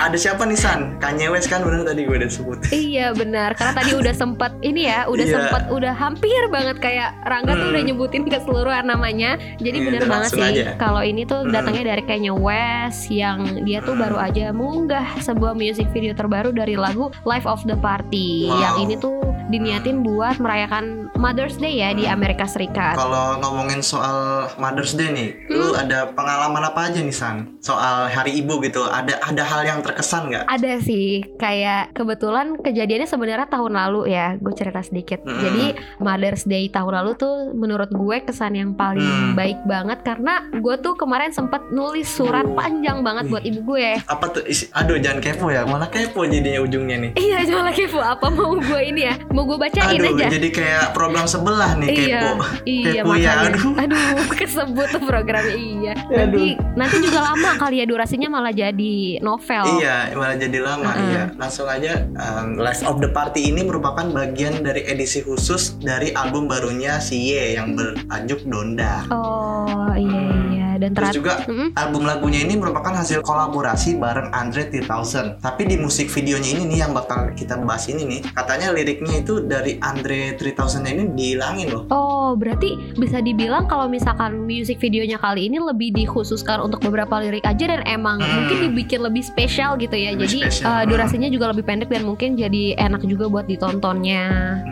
Ada 0.01 0.17
siapa 0.17 0.43
nih 0.43 0.55
San? 0.55 0.97
Kanye 0.97 1.27
West 1.27 1.45
kan 1.45 1.61
bener 1.61 1.83
tadi 1.83 2.03
gue 2.03 2.15
udah 2.15 2.31
sebut. 2.31 2.57
Iya 2.69 3.13
benar, 3.13 3.53
karena 3.53 3.73
tadi 3.75 3.91
udah 3.93 4.13
sempet 4.13 4.51
ini 4.61 4.87
ya, 4.87 5.05
udah 5.05 5.21
Iya. 5.21 5.35
sempet 5.35 5.63
udah 5.69 5.93
hampir 5.93 6.41
banget 6.47 6.77
kayak 6.79 7.09
Rangga 7.21 7.53
tuh 7.53 7.61
Hmm. 7.61 7.71
udah 7.71 7.83
nyebutin 7.83 8.23
keseluruhan 8.25 8.85
namanya. 8.87 9.31
Jadi 9.57 9.77
bener 9.79 10.01
udah 10.01 10.09
banget 10.09 10.31
sih 10.31 10.51
kalau 10.75 11.01
ini 11.01 11.21
tuh 11.23 11.43
Hmm. 11.43 11.51
datangnya 11.51 11.83
dari 11.87 12.03
Kanye 12.03 12.33
West 12.33 13.09
yang 13.09 13.61
dia 13.61 13.77
tuh 13.79 13.93
Hmm. 13.93 14.01
baru 14.01 14.17
aja 14.19 14.45
mengunggah 14.51 15.05
sebuah 15.19 15.53
music 15.53 15.91
video 15.91 16.13
terbaru 16.13 16.49
dari 16.49 16.73
lagu 16.73 17.11
Life 17.21 17.45
of 17.45 17.61
the 17.63 17.77
Party. 17.77 18.47
Wow. 18.47 18.57
Yang 18.57 18.75
ini 18.79 18.95
tuh 18.97 19.17
diniatin 19.47 19.97
buat 20.01 20.39
merayakan 20.39 20.85
Mother's 21.13 21.55
Day 21.55 21.77
ya 21.77 21.91
di 21.91 22.07
Amerika 22.07 22.47
Serikat. 22.47 22.95
Kalau 22.95 23.37
ngomongin 23.37 23.83
soal 23.83 24.47
Mother's 24.55 24.93
Day 24.93 25.11
nih, 25.11 25.29
Hmm. 25.45 25.53
lu 25.53 25.67
ada 25.73 25.90
pengalaman 26.09 26.63
apa 26.63 26.87
aja 26.87 26.97
nih 26.97 27.11
San? 27.11 27.37
Soal 27.59 28.07
Hari 28.07 28.37
Ibu 28.37 28.61
gitu, 28.61 28.83
ada 28.83 29.19
ada 29.19 29.43
hal 29.43 29.61
yang 29.63 29.79
terkesan 29.79 30.27
nggak? 30.27 30.45
Ada 30.45 30.79
sih, 30.79 31.07
kayak 31.35 31.91
kebetulan 31.91 32.57
kejadiannya 32.57 33.05
sebenarnya 33.05 33.47
tahun 33.47 33.73
lalu 33.75 34.09
ya, 34.09 34.35
gue 34.35 34.53
cerita 34.53 34.79
sedikit. 34.79 35.21
Mm-mm. 35.21 35.39
Jadi 35.39 35.65
Mother's 35.97 36.43
Day 36.43 36.67
tahun 36.67 36.93
lalu 36.93 37.11
tuh 37.15 37.35
menurut 37.51 37.89
gue 37.89 38.17
kesan 38.21 38.53
yang 38.53 38.71
paling 38.71 39.03
Hmm. 39.03 39.33
baik 39.33 39.59
banget 39.63 40.01
karena 40.01 40.33
gue 40.51 40.75
tuh 40.77 40.93
kemarin 40.93 41.29
sempet 41.29 41.67
nulis 41.69 42.07
surat 42.07 42.43
Oh. 42.43 42.53
panjang 42.53 43.01
banget 43.01 43.27
buat 43.27 43.43
ibu 43.43 43.59
gue. 43.67 43.99
Apa 44.03 44.25
tuh? 44.29 44.43
isi- 44.43 44.69
Aduh, 44.71 44.97
jangan 44.97 45.19
kepo 45.19 45.47
ya. 45.47 45.63
Malah 45.63 45.87
kepo 45.87 46.23
jadinya 46.23 46.59
ujungnya 46.59 46.97
nih. 46.99 47.11
Iya, 47.13 47.37
cuma 47.47 47.65
lagi 47.65 47.83
kepo 47.83 47.99
apa 47.99 48.27
mau 48.27 48.53
gue 48.53 48.81
ini 48.83 49.01
ya? 49.03 49.15
Mau 49.29 49.43
gue 49.43 49.57
bacain 49.57 49.95
Aduh, 49.95 50.13
aja. 50.13 50.25
jadi 50.29 50.47
kayak 50.49 50.85
program 50.91 51.25
sebelah 51.25 51.75
nih 51.75 51.87
Iya, 51.87 52.19
kepo. 52.19 52.31
iya 52.63 52.91
kepo 52.97 53.13
ya, 53.13 53.31
makanya. 53.31 53.49
aduh. 53.49 53.71
Aduh, 53.77 54.05
kesebut 54.39 54.87
tuh 54.89 55.01
programnya 55.01 55.80
iya. 55.81 55.93
Nanti 56.07 56.45
nanti 56.77 56.97
juga 57.01 57.19
lama 57.33 57.51
kali 57.57 57.81
ya 57.81 57.85
durasinya 57.89 58.29
malah 58.29 58.53
jadi 58.53 59.17
novel. 59.19 59.65
Iya, 59.81 60.13
malah 60.13 60.37
jadi 60.37 60.59
lama. 60.61 60.91
Mm-mm. 60.93 61.09
Iya, 61.09 61.23
langsung 61.35 61.67
aja. 61.67 62.05
Um, 62.13 62.61
Life 62.61 62.85
of 62.85 63.01
the 63.01 63.09
Party 63.09 63.49
ini 63.49 63.65
merupakan 63.65 64.05
bagian 64.13 64.61
dari 64.61 64.85
edisi 64.85 65.25
khusus 65.25 65.81
dari 65.81 66.13
album 66.13 66.45
barunya 66.45 67.01
si 67.01 67.33
Ye 67.33 67.57
yang 67.57 67.73
bertajuk 67.73 68.45
Donda. 68.45 69.09
Oh 69.09 69.91
iya 69.97 70.21
iya 70.29 70.50
dan 70.81 70.97
Terus 70.97 71.13
juga 71.13 71.33
Mm-mm. 71.45 71.77
album 71.77 72.03
lagunya 72.09 72.41
ini 72.41 72.57
merupakan 72.57 72.89
hasil 72.97 73.21
kolaborasi 73.21 74.01
bareng 74.01 74.33
Andre 74.33 74.65
3000. 74.73 75.37
Tapi 75.37 75.61
di 75.69 75.77
musik 75.77 76.09
videonya 76.09 76.57
ini 76.57 76.63
nih 76.65 76.79
yang 76.81 76.91
bakal 76.97 77.29
kita 77.37 77.61
bahas 77.61 77.85
ini 77.85 78.01
nih, 78.03 78.21
katanya 78.33 78.73
liriknya 78.73 79.21
itu 79.21 79.45
dari 79.45 79.77
Andre 79.77 80.33
3000 80.39 80.81
ini 80.89 81.03
dihilangin 81.13 81.67
loh. 81.69 81.83
Oh, 81.93 82.33
berarti 82.33 82.73
bisa 82.97 83.21
dibilang 83.21 83.69
kalau 83.69 83.85
misalkan 83.85 84.47
music 84.47 84.81
videonya 84.81 85.21
kali 85.21 85.45
ini 85.45 85.61
lebih 85.61 85.93
dikhususkan 85.93 86.63
untuk 86.63 86.81
beberapa 86.81 87.21
lirik 87.21 87.45
aja 87.45 87.67
dan 87.67 87.85
emang 87.85 88.17
Hmm. 88.21 88.47
mungkin 88.47 88.57
dibikin 88.71 89.03
lebih 89.03 89.21
spesial 89.21 89.75
gitu 89.75 89.93
ya. 89.93 90.15
Lebih 90.15 90.23
jadi 90.23 90.37
spesial, 90.47 90.71
hmm. 90.71 90.87
durasinya 90.87 91.29
juga 91.29 91.45
lebih 91.51 91.63
pendek 91.67 91.89
dan 91.91 92.07
mungkin 92.07 92.39
jadi 92.39 92.79
enak 92.79 93.03
juga 93.03 93.27
buat 93.27 93.45
ditontonnya 93.45 94.23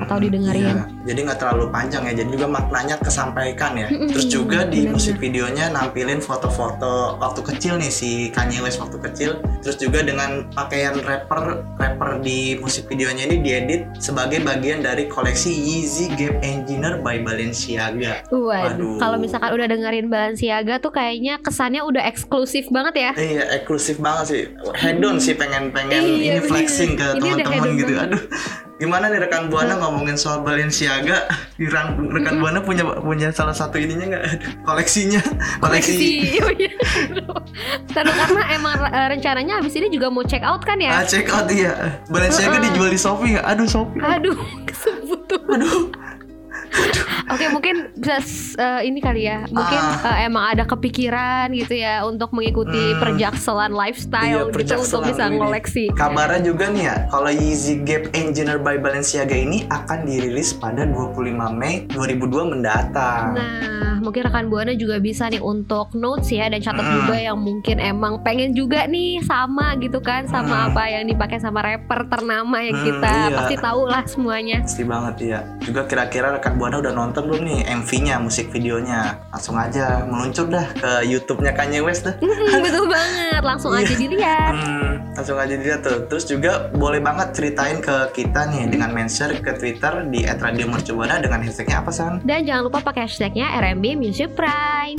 atau 0.08 0.16
didengerin. 0.18 0.64
Iya, 0.64 0.84
jadi 1.12 1.20
nggak 1.28 1.40
terlalu 1.44 1.66
panjang 1.70 2.04
ya. 2.08 2.14
Jadi 2.24 2.30
juga 2.32 2.48
maknanya 2.48 2.96
kesampaikan 3.04 3.76
ya. 3.76 3.88
Terus 3.92 4.26
juga 4.32 4.64
di 4.64 4.88
musik 4.88 5.20
videonya 5.20 5.68
nampilin 5.70 5.99
nampilin 6.00 6.24
foto-foto 6.24 7.20
waktu 7.20 7.44
kecil 7.44 7.76
nih 7.76 7.92
si 7.92 8.32
Kanye 8.32 8.64
West 8.64 8.80
waktu 8.80 9.04
kecil. 9.04 9.44
Terus 9.60 9.76
juga 9.76 10.00
dengan 10.00 10.48
pakaian 10.56 10.96
rapper 11.04 11.60
rapper 11.76 12.24
di 12.24 12.56
musik 12.56 12.88
videonya 12.88 13.28
ini 13.28 13.44
diedit 13.44 13.82
sebagai 14.00 14.40
bagian 14.40 14.80
dari 14.80 15.12
koleksi 15.12 15.52
Yeezy 15.52 16.16
Gap 16.16 16.40
Engineer 16.40 17.04
by 17.04 17.20
Balenciaga. 17.20 18.24
Waduh, 18.32 18.96
kalau 18.96 19.20
misalkan 19.20 19.52
udah 19.60 19.68
dengerin 19.68 20.08
Balenciaga 20.08 20.80
tuh 20.80 20.96
kayaknya 20.96 21.36
kesannya 21.44 21.84
udah 21.84 22.08
eksklusif 22.08 22.72
banget 22.72 22.96
ya. 22.96 23.12
Iya, 23.20 23.44
eksklusif 23.60 24.00
banget 24.00 24.26
sih. 24.32 24.44
Hedon 24.80 25.20
sih 25.20 25.36
pengen-pengen 25.36 26.00
Iya, 26.00 26.40
ini 26.40 26.48
flexing 26.48 26.96
ke 26.96 27.20
teman-teman 27.20 27.76
gitu. 27.76 27.94
Aduh, 28.00 28.24
gimana 28.80 29.12
nih 29.12 29.20
rekan 29.20 29.52
buana 29.52 29.76
ngomongin 29.76 30.16
soal 30.16 30.40
Balenciaga? 30.40 31.28
Rekan, 31.56 32.00
rekan 32.10 32.40
buana 32.40 32.64
punya 32.64 32.88
punya 32.98 33.28
salah 33.30 33.52
satu 33.52 33.76
ininya 33.76 34.16
nggak? 34.16 34.24
Aduh, 34.26 34.52
Koleksinya, 34.64 35.22
koleksi. 35.60 36.08
Oh 36.40 36.52
iya. 36.56 36.72
Karena 37.92 38.16
emang 38.50 38.80
eh, 38.88 39.08
rencananya 39.12 39.60
abis 39.60 39.76
ini 39.76 39.92
juga 39.92 40.08
mau 40.08 40.24
check 40.24 40.42
out 40.42 40.64
kan 40.64 40.80
Ah, 40.80 41.04
ya? 41.04 41.06
check 41.06 41.28
out 41.28 41.52
iya. 41.52 42.00
Balenciaga 42.08 42.58
dijual 42.58 42.88
di 42.88 42.98
Shopee 42.98 43.36
nggak? 43.36 43.46
Aduh, 43.46 43.68
Shopee. 43.68 44.00
Aduh, 44.00 44.38
kesebut 44.68 45.22
tuh. 45.28 45.42
Oke, 47.30 47.46
mungkin 47.48 47.76
bisa 47.94 48.18
eh, 48.56 48.82
ini 48.84 49.00
kali 49.00 49.22
ya. 49.24 49.46
Mungkin 49.46 49.80
Ah. 49.80 50.18
eh, 50.18 50.26
emang 50.26 50.50
ada 50.50 50.64
kepikiran 50.64 51.54
gitu 51.54 51.76
ya 51.76 52.02
untuk 52.02 52.32
mengikuti 52.32 52.74
Hmm. 52.90 53.00
perjakselan 53.00 53.72
lifestyle 53.72 54.26
Iya, 54.26 54.42
gitu 54.46 54.56
perjakselan 54.56 54.88
untuk 54.90 55.02
bisa 55.08 55.24
ngoleksi. 55.30 55.84
Kabarnya 55.94 56.42
juga 56.44 56.66
nih 56.68 56.84
ya, 56.84 56.96
kalau 57.08 57.30
Yeezy 57.30 57.82
Gap 57.82 58.10
Engineer 58.14 58.58
by 58.58 58.78
Balenciaga 58.78 59.36
ini 59.36 59.70
akan 59.70 60.04
dirilis 60.04 60.52
pada 60.52 60.84
25 60.84 61.20
Mei 61.52 61.86
2002 61.88 62.44
mendatang. 62.44 63.36
Nah, 63.36 63.99
mungkin 64.10 64.26
rekan 64.26 64.50
buana 64.50 64.74
juga 64.74 64.98
bisa 64.98 65.30
nih 65.30 65.38
untuk 65.38 65.94
notes 65.94 66.28
ya 66.28 66.50
dan 66.50 66.58
catat 66.60 66.82
Hmm. 66.82 66.96
juga 66.98 67.16
yang 67.22 67.38
mungkin 67.38 67.78
emang 67.78 68.20
pengen 68.20 68.52
juga 68.52 68.84
nih 68.84 69.22
sama 69.22 69.78
gitu 69.78 70.02
kan 70.02 70.26
sama 70.26 70.50
Hmm. 70.60 70.68
apa 70.68 70.84
yang 70.90 71.06
dipakai 71.06 71.38
sama 71.38 71.62
rapper 71.62 72.10
ternama 72.10 72.58
yang 72.60 72.74
Hmm, 72.74 72.86
kita 72.90 73.14
iya. 73.24 73.36
pasti 73.36 73.56
tahu 73.56 73.82
lah 73.86 74.02
semuanya. 74.04 74.58
Pasti 74.60 74.82
banget 74.84 75.16
ya. 75.20 75.40
Juga 75.60 75.86
kira-kira 75.86 76.34
rekan 76.34 76.58
buana 76.58 76.80
udah 76.80 76.90
nonton 76.90 77.22
belum 77.24 77.42
nih 77.44 77.60
MV-nya, 77.70 78.18
musik 78.18 78.50
videonya? 78.50 79.22
Langsung 79.30 79.54
aja 79.54 80.02
meluncur 80.04 80.48
dah 80.48 80.66
ke 80.74 81.06
YouTube-nya 81.06 81.54
Kanye 81.54 81.80
West 81.80 82.02
dah. 82.04 82.18
Mm, 82.18 82.34
betul 82.66 82.86
banget, 82.88 83.42
langsung 83.44 83.72
aja 83.72 83.86
Iya. 83.86 84.00
dilihat. 84.00 84.54
Hmm, 84.56 84.94
langsung 85.14 85.38
aja 85.38 85.54
dilihat 85.54 85.82
tuh. 85.82 86.00
Terus 86.08 86.26
juga 86.26 86.52
boleh 86.72 86.98
banget 86.98 87.30
ceritain 87.32 87.78
ke 87.78 87.94
kita 88.16 88.50
nih 88.50 88.66
dengan 88.68 88.90
mention 88.90 89.30
ke 89.36 89.52
Twitter 89.54 89.94
di 90.08 90.26
@radiomercubuana 90.26 91.20
dengan 91.20 91.40
hashtagnya 91.40 91.78
apa 91.78 91.92
san? 91.92 92.18
Dan 92.22 92.42
jangan 92.42 92.66
lupa 92.66 92.80
pakai 92.82 93.06
hashtagnya 93.06 93.52
RMB 93.54 93.86
music 94.00 94.34
prime. 94.34 94.96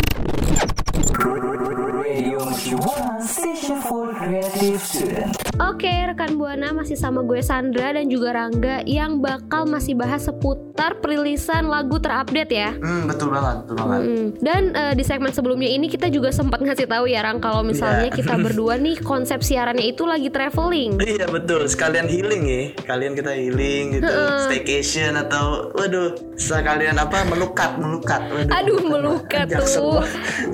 Radio 2.05 2.45
Marijuana 2.45 3.23
station 3.23 3.81
for 3.81 4.13
creative 4.13 4.83
students. 4.83 5.50
Oke, 5.61 5.93
rekan 5.93 6.41
Buana 6.41 6.73
masih 6.73 6.97
sama 6.97 7.21
gue 7.21 7.37
Sandra 7.41 7.93
dan 7.93 8.09
juga 8.09 8.33
Rangga 8.33 8.81
yang 8.83 9.21
bakal 9.21 9.69
masih 9.69 9.93
bahas 9.93 10.25
seputar 10.25 10.97
perilisan 10.97 11.69
lagu 11.69 12.01
terupdate 12.01 12.49
ya. 12.51 12.73
Hmm, 12.75 13.05
betul 13.05 13.29
banget, 13.29 13.61
betul 13.63 13.77
banget. 13.77 14.01
Mm-mm. 14.01 14.25
Dan 14.41 14.63
eh, 14.73 14.95
di 14.97 15.05
segmen 15.05 15.29
sebelumnya 15.29 15.69
ini 15.69 15.87
kita 15.87 16.09
juga 16.09 16.33
sempat 16.33 16.65
ngasih 16.65 16.89
tahu 16.89 17.05
ya 17.05 17.21
Rang 17.21 17.39
kalau 17.39 17.61
misalnya 17.61 18.09
Iya. 18.09 18.17
kita 18.17 18.35
berdua 18.49 18.81
nih 18.81 19.05
konsep 19.05 19.45
siarannya 19.45 19.85
itu 19.85 20.09
lagi 20.09 20.33
traveling. 20.33 20.97
Iya 20.97 21.29
betul, 21.29 21.69
sekalian 21.69 22.09
healing 22.09 22.43
ya. 22.43 22.63
Kalian 22.81 23.13
kita 23.13 23.37
healing 23.37 24.01
gitu, 24.01 24.09
staycation 24.49 25.13
atau 25.15 25.69
waduh, 25.73 26.17
sekalian 26.37 26.97
apa 26.97 27.29
melukat, 27.29 27.77
melukat. 27.77 28.25
Waduh, 28.33 28.57
Aduh 28.57 28.81
melukat 28.81 29.45
tuh. 29.53 30.01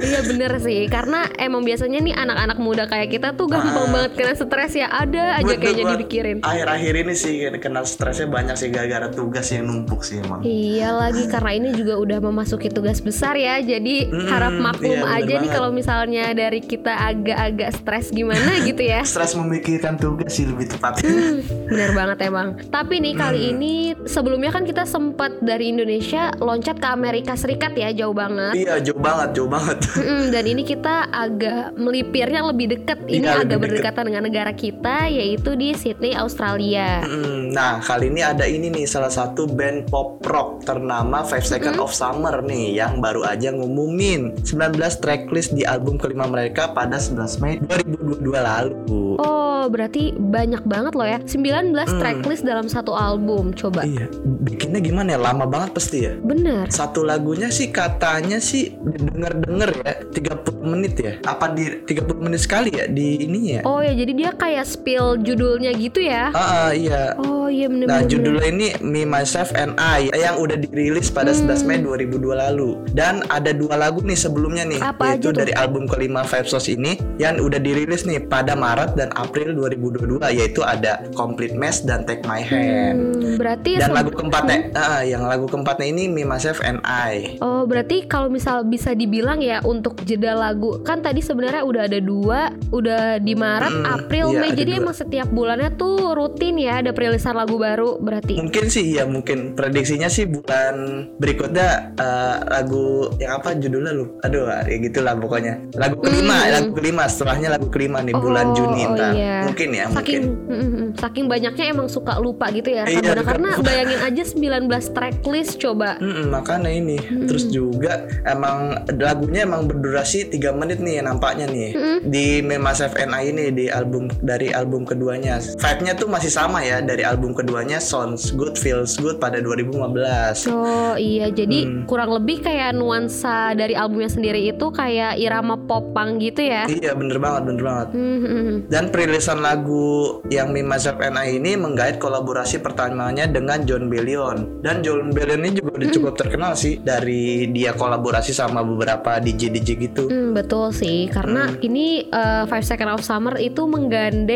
Iya 0.02 0.26
bener 0.26 0.58
sih 0.58 0.90
karena 0.90 1.30
emang 1.38 1.62
biasanya 1.62 2.02
nih 2.02 2.14
anak-anak 2.16 2.58
muda 2.58 2.84
kayak 2.86 3.08
kita 3.08 3.28
tuh 3.32 3.46
gampang 3.46 3.94
banget 3.94 4.12
kena 4.18 4.34
stres 4.34 4.75
ya 4.75 4.88
ada 4.96 5.22
aja 5.36 5.44
Betul 5.46 5.60
kayaknya 5.60 5.84
dipikirin. 5.94 6.36
Akhir-akhir 6.40 6.94
ini 6.96 7.14
sih 7.14 7.32
kena 7.56 7.82
stresnya 7.82 8.26
banyak 8.26 8.54
sih 8.54 8.68
gara-gara 8.68 9.08
tugas 9.08 9.46
yang 9.48 9.64
numpuk 9.64 10.00
sih 10.00 10.18
emang. 10.18 10.40
Iya 10.40 10.90
lagi 10.90 11.26
karena 11.26 11.52
ini 11.54 11.68
juga 11.70 11.96
udah 11.96 12.18
memasuki 12.22 12.68
tugas 12.68 12.98
besar 12.98 13.34
ya 13.34 13.58
Jadi 13.58 13.96
Hmm, 14.06 14.26
harap 14.26 14.54
maklum 14.54 14.96
iya, 14.98 15.16
aja 15.16 15.34
nih 15.36 15.50
kalau 15.50 15.70
misalnya 15.70 16.32
dari 16.32 16.58
kita 16.58 16.90
agak-agak 16.92 17.70
stres 17.74 18.08
gimana 18.08 18.38
gitu 18.64 18.80
ya 18.80 19.02
Stres 19.02 19.34
memikirkan 19.34 19.96
tugas 19.96 20.32
sih 20.32 20.44
lebih 20.44 20.68
tepatnya. 20.68 21.04
Hmm, 21.04 21.38
Bener 21.66 21.90
banget 21.92 22.18
emang 22.22 22.56
Tapi 22.66 22.98
nih 22.98 23.14
kali 23.14 23.34
Hmm. 23.38 23.52
ini 23.54 23.74
sebelumnya 24.04 24.48
kan 24.48 24.62
kita 24.62 24.82
sempat 24.82 25.40
dari 25.40 25.68
Indonesia 25.68 26.06
loncat 26.36 26.76
ke 26.76 26.88
Amerika 26.88 27.34
Serikat 27.34 27.74
ya 27.74 27.92
jauh 27.92 28.12
banget 28.12 28.54
iya, 28.54 28.78
jauh 28.78 28.96
banget, 28.96 29.28
jauh 29.32 29.46
banget. 29.46 29.76
Mm-mm, 29.92 30.22
dan 30.30 30.44
ini 30.44 30.62
kita 30.62 30.94
agak 31.06 31.74
melipirnya 31.74 32.40
lebih 32.42 32.66
deket. 32.70 32.98
Ini 33.04 33.22
Iya, 33.22 33.32
agak 33.38 33.46
deket. 33.50 33.62
berdekatan 33.62 34.04
dengan 34.04 34.22
negara 34.24 34.52
kita, 34.52 34.85
yaitu 35.06 35.54
di 35.54 35.74
Sydney, 35.74 36.14
Australia. 36.14 37.02
Hmm, 37.02 37.34
Nah, 37.46 37.80
kali 37.80 38.12
ini 38.12 38.20
ada 38.20 38.44
ini 38.44 38.68
nih 38.68 38.84
salah 38.84 39.08
satu 39.08 39.48
band 39.48 39.88
pop 39.88 40.20
rock 40.22 40.60
ternama 40.62 41.24
Five 41.24 41.42
Seconds 41.42 41.80
of 41.80 41.88
Summer 41.90 42.44
nih 42.44 42.76
yang 42.76 43.00
baru 43.00 43.24
aja 43.24 43.48
ngumumin 43.48 44.36
19 44.44 44.76
tracklist 45.00 45.50
di 45.50 45.64
album 45.64 45.96
kelima 45.96 46.28
mereka 46.28 46.68
pada 46.68 47.00
11 47.00 47.40
Mei 47.40 47.56
2022 47.56 48.28
lalu. 48.36 49.16
Oh, 49.16 49.64
berarti 49.66 50.12
banyak 50.12 50.68
banget 50.68 50.92
loh 50.92 51.08
ya. 51.08 51.16
19 51.24 51.88
Hmm. 51.88 51.96
tracklist 51.96 52.44
dalam 52.44 52.68
satu 52.68 52.92
album. 52.92 53.56
Coba. 53.56 53.88
Iya, 53.88 54.10
bikinnya 54.44 54.84
gimana 54.84 55.16
ya? 55.16 55.18
Lama 55.22 55.48
banget 55.48 55.70
pasti 55.72 56.04
ya. 56.04 56.12
Bener. 56.20 56.68
Satu 56.68 57.00
lagunya 57.00 57.48
sih 57.48 57.72
katanya 57.72 58.36
sih 58.36 58.76
denger-denger 58.76 59.70
ya 59.80 59.92
30 60.12 60.60
menit 60.60 60.94
ya. 61.00 61.12
Apa 61.24 61.56
di 61.56 61.72
30 61.88 62.20
menit 62.20 62.44
sekali 62.44 62.74
ya 62.74 62.84
di 62.84 63.24
ininya 63.24 63.52
ya? 63.58 63.62
Oh 63.64 63.80
ya, 63.80 63.96
jadi 63.96 64.12
dia 64.12 64.30
kayak 64.34 64.65
spill 64.66 65.14
judulnya 65.16 65.70
gitu 65.73 66.02
ya. 66.02 66.35
Ah, 66.35 66.42
ah, 66.66 66.70
iya. 66.70 67.14
Oh 67.16 67.46
iya 67.46 67.70
bener 67.70 67.87
Nah 67.87 68.02
bener, 68.02 68.02
bener. 68.02 68.11
judulnya 68.11 68.49
ini 68.50 68.66
Me 68.82 69.02
Myself 69.04 69.54
and 69.54 69.78
I 69.78 70.11
yang 70.11 70.37
udah 70.37 70.58
dirilis 70.58 71.08
pada 71.08 71.30
Hmm. 71.30 71.46
11 71.46 71.62
Mei 71.62 71.78
2002 71.78 72.35
lalu 72.35 72.80
dan 72.90 73.23
ada 73.28 73.52
dua 73.52 73.76
lagu 73.76 74.00
nih 74.00 74.16
sebelumnya 74.16 74.64
nih 74.64 74.80
Apa 74.80 75.14
yaitu 75.14 75.30
dari 75.30 75.54
album 75.54 75.87
kelima 75.87 76.25
Five 76.25 76.49
ini 76.66 76.96
yang 77.16 77.38
udah 77.38 77.61
dirilis 77.61 78.02
nih 78.02 78.25
pada 78.25 78.56
Maret 78.56 78.96
dan 78.96 79.12
April 79.14 79.52
2022 79.54 80.26
yaitu 80.32 80.64
ada 80.64 81.04
Complete 81.12 81.52
Mess 81.52 81.80
dan 81.80 82.02
Take 82.02 82.25
My 82.25 82.40
Hand 82.40 82.96
Hmm, 82.96 83.37
berarti 83.37 83.76
dan 83.76 83.92
lagu 83.92 84.11
keempatnya 84.11 84.73
ah, 84.73 85.04
yang 85.04 85.23
lagu 85.23 85.44
keempatnya 85.44 85.87
ini 85.87 86.08
Me 86.08 86.25
Myself 86.25 86.58
and 86.61 86.80
I 86.82 87.37
Oh 87.38 87.62
berarti 87.62 88.08
kalau 88.08 88.26
misal 88.26 88.64
bisa 88.64 88.90
dibilang 88.90 89.38
ya 89.38 89.61
untuk 89.62 90.00
jeda 90.02 90.32
lagu 90.32 90.80
kan 90.80 90.99
tadi 90.99 91.20
sebenarnya 91.20 91.62
udah 91.62 91.82
ada 91.85 92.00
dua 92.00 92.40
udah 92.73 93.20
di 93.20 93.37
Maret, 93.37 93.68
Mm, 93.68 93.85
April, 93.85 94.26
iya, 94.30 94.40
Mei 94.40 94.52
jadi 94.56 94.70
emang 94.78 94.92
setiap 94.92 95.28
bulannya 95.28 95.70
tuh 95.72 96.12
rutin 96.12 96.56
ya 96.56 96.80
ada 96.80 96.90
perilisan 96.90 97.32
lagu 97.32 97.56
baru 97.56 97.98
berarti. 97.98 98.36
mungkin 98.36 98.66
sih 98.66 98.96
ya 98.96 99.04
mungkin. 99.04 99.52
Prediksinya 99.52 100.08
sih 100.08 100.25
bulan 100.25 100.75
berikutnya 101.16 101.68
eh, 101.94 102.36
lagu 102.46 102.86
yang 103.16 103.36
apa 103.36 103.52
judulnya 103.54 103.92
lu? 103.92 104.16
Aduh 104.22 104.48
ya 104.62 104.76
gitulah 104.78 105.14
pokoknya. 105.14 105.60
Lagu 105.75 106.00
kelima 106.00 106.36
Hmm. 106.36 106.52
lagu 106.52 106.70
kelima 106.72 107.04
setelahnya 107.06 107.48
lagu 107.50 107.68
kelima 107.68 107.98
nih 108.00 108.14
bulan 108.14 108.46
Oh, 108.46 108.54
Juni 108.54 108.82
oh 108.82 108.94
ntar. 108.94 109.12
iya. 109.12 109.42
mungkin 109.42 109.68
ya 109.70 109.84
Saking 109.88 110.22
mungkin. 110.22 110.22
mm, 110.46 110.68
mm, 110.70 110.88
saking 110.94 111.25
banyaknya 111.26 111.64
emang 111.68 111.88
suka 111.88 112.16
lupa 112.16 112.48
gitu 112.48 112.70
ya 112.70 112.84
Iya, 112.84 113.18
karena 113.18 113.50
lupa. 113.52 113.64
bayangin 113.64 114.00
aja 114.00 114.22
19 114.22 114.68
tracklist 114.90 115.58
coba. 115.58 115.98
Mm-mm, 115.98 116.28
makanya 116.28 116.70
ini. 116.70 116.96
Terus 117.26 117.48
juga 117.48 117.92
emang 118.22 118.78
lagunya 118.92 119.42
emang 119.42 119.66
berdurasi 119.66 120.28
3 120.28 120.52
menit 120.52 120.78
nih 120.78 121.00
nampaknya 121.00 121.46
nih. 121.46 121.70
Di 122.02 122.40
Me 122.40 122.56
Myself 122.56 122.94
and 122.94 123.10
I 123.10 123.26
ini 123.26 123.50
di 123.50 123.66
album 123.66 124.06
dari 124.18 124.45
album 124.50 124.82
keduanya 124.82 125.38
vibe-nya 125.38 125.94
tuh 125.94 126.06
masih 126.06 126.28
sama 126.28 126.60
ya 126.60 126.78
dari 126.78 127.02
album 127.02 127.32
keduanya 127.32 127.78
Sounds 127.78 128.30
Good 128.30 128.54
Feels 128.56 128.94
Good 128.96 129.16
pada 129.16 129.38
2015 129.38 130.46
Oh 130.48 130.94
iya 130.94 131.28
jadi 131.28 131.58
Hmm. 131.58 131.82
kurang 131.84 132.12
lebih 132.12 132.40
kayak 132.40 132.74
nuansa 132.74 133.26
dari 133.52 133.72
albumnya 133.72 134.06
sendiri 134.08 134.44
itu 134.44 134.66
kayak 134.68 135.16
irama 135.16 135.56
pop 135.58 135.90
punk 135.90 136.20
gitu 136.20 136.42
ya. 136.42 136.68
iya 136.68 136.92
bener 136.92 137.16
banget 137.16 137.42
bener 137.44 137.62
banget 137.62 137.88
Hmm, 137.88 138.18
hmm, 138.18 138.26
hmm. 138.42 138.56
Dan 138.66 138.84
perilisan 138.88 139.40
lagu 139.40 139.86
yang 140.28 140.50
Me 140.50 140.60
Myself 140.60 140.98
and 140.98 141.16
I 141.16 141.34
ini 141.34 141.54
menggait 141.54 141.96
kolaborasi 141.96 142.58
pertamanya 142.58 143.24
dengan 143.24 143.62
John 143.62 143.86
Bellion. 143.86 144.60
Dan 144.60 144.82
John 144.82 145.10
Bellion 145.10 145.40
ini 145.40 145.54
juga 145.54 145.76
udah 145.76 145.88
cukup 145.88 146.14
terkenal 146.16 146.52
sih 146.54 146.76
dari 146.76 147.46
dia 147.48 147.72
kolaborasi 147.72 148.30
sama 148.30 148.60
beberapa 148.60 149.16
DJ-DJ 149.16 149.68
gitu. 149.80 150.02
Hmm, 150.06 150.32
betul 150.32 150.70
sih, 150.70 151.06
karena 151.08 151.48
Hmm. 151.48 151.62
ini 151.62 151.86
uh, 152.08 152.44
Five 152.44 152.64
Second 152.64 152.90
of 152.90 153.02
Summer 153.02 153.38
itu 153.38 153.64
menggandeng 153.64 154.35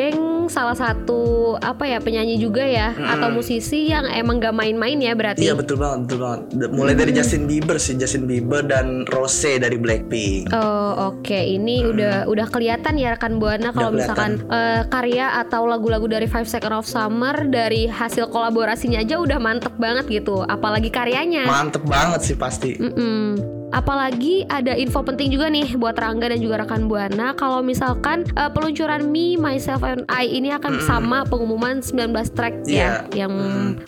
salah 0.50 0.74
satu 0.74 1.54
apa 1.62 1.86
ya 1.86 2.02
penyanyi 2.02 2.40
juga 2.40 2.66
ya 2.66 2.96
atau 2.96 3.30
musisi 3.30 3.86
yang 3.86 4.08
emang 4.10 4.42
gak 4.42 4.56
main-main 4.56 4.98
ya 4.98 5.12
berarti. 5.14 5.44
Hmm. 5.44 5.48
Iya 5.52 5.54
betul 5.54 5.76
banget, 5.78 5.98
betul 6.08 6.18
banget. 6.24 6.40
Mulai 6.74 6.94
dari 6.96 7.12
Justin 7.12 7.44
Bieber 7.44 7.76
sih, 7.76 7.94
Justin 8.00 8.24
Bieber 8.24 8.64
dan 8.66 9.04
Rose 9.12 9.60
dari 9.60 9.76
Blackpink. 9.76 10.50
Oh 10.56 11.14
oke, 11.14 11.36
ini 11.36 11.86
udah 11.86 12.26
udah 12.26 12.46
kelihatan 12.48 12.96
ya 12.96 13.14
rekan 13.14 13.36
buana 13.36 13.70
kalau 13.70 13.90
Hmm. 13.90 13.98
Misalkan 13.98 14.32
uh, 14.48 14.86
karya 14.86 15.42
atau 15.42 15.66
lagu-lagu 15.66 16.06
dari 16.06 16.30
Five 16.30 16.46
Second 16.46 16.78
of 16.78 16.86
Summer 16.86 17.34
dari 17.50 17.90
hasil 17.90 18.30
kolaborasinya 18.30 19.02
aja 19.02 19.18
udah 19.18 19.42
mantep 19.42 19.74
banget 19.82 20.06
gitu, 20.06 20.46
apalagi 20.46 20.94
karyanya. 20.94 21.42
Mantep 21.44 21.82
banget 21.90 22.22
sih 22.22 22.36
pasti. 22.38 22.78
Mm-mm. 22.78 23.59
Apalagi 23.70 24.44
ada 24.46 24.72
info 24.72 25.00
penting 25.00 25.30
juga 25.30 25.46
nih 25.46 25.74
buat 25.74 25.94
Rangga 25.94 26.26
dan 26.26 26.38
juga 26.38 26.60
rekan 26.60 26.86
Buana 26.86 27.32
kalau 27.32 27.60
misalkan 27.60 28.26
eh, 28.32 28.50
peluncuran 28.50 29.06
Me, 29.06 29.34
Myself 29.34 29.82
and 29.82 30.02
I 30.06 30.26
ini 30.28 30.50
akan 30.50 30.80
sama 30.80 31.22
pengumuman 31.22 31.78
19 31.78 32.10
track 32.30 32.54
ya 32.64 32.78
Iya. 32.80 32.92
yang 33.16 33.32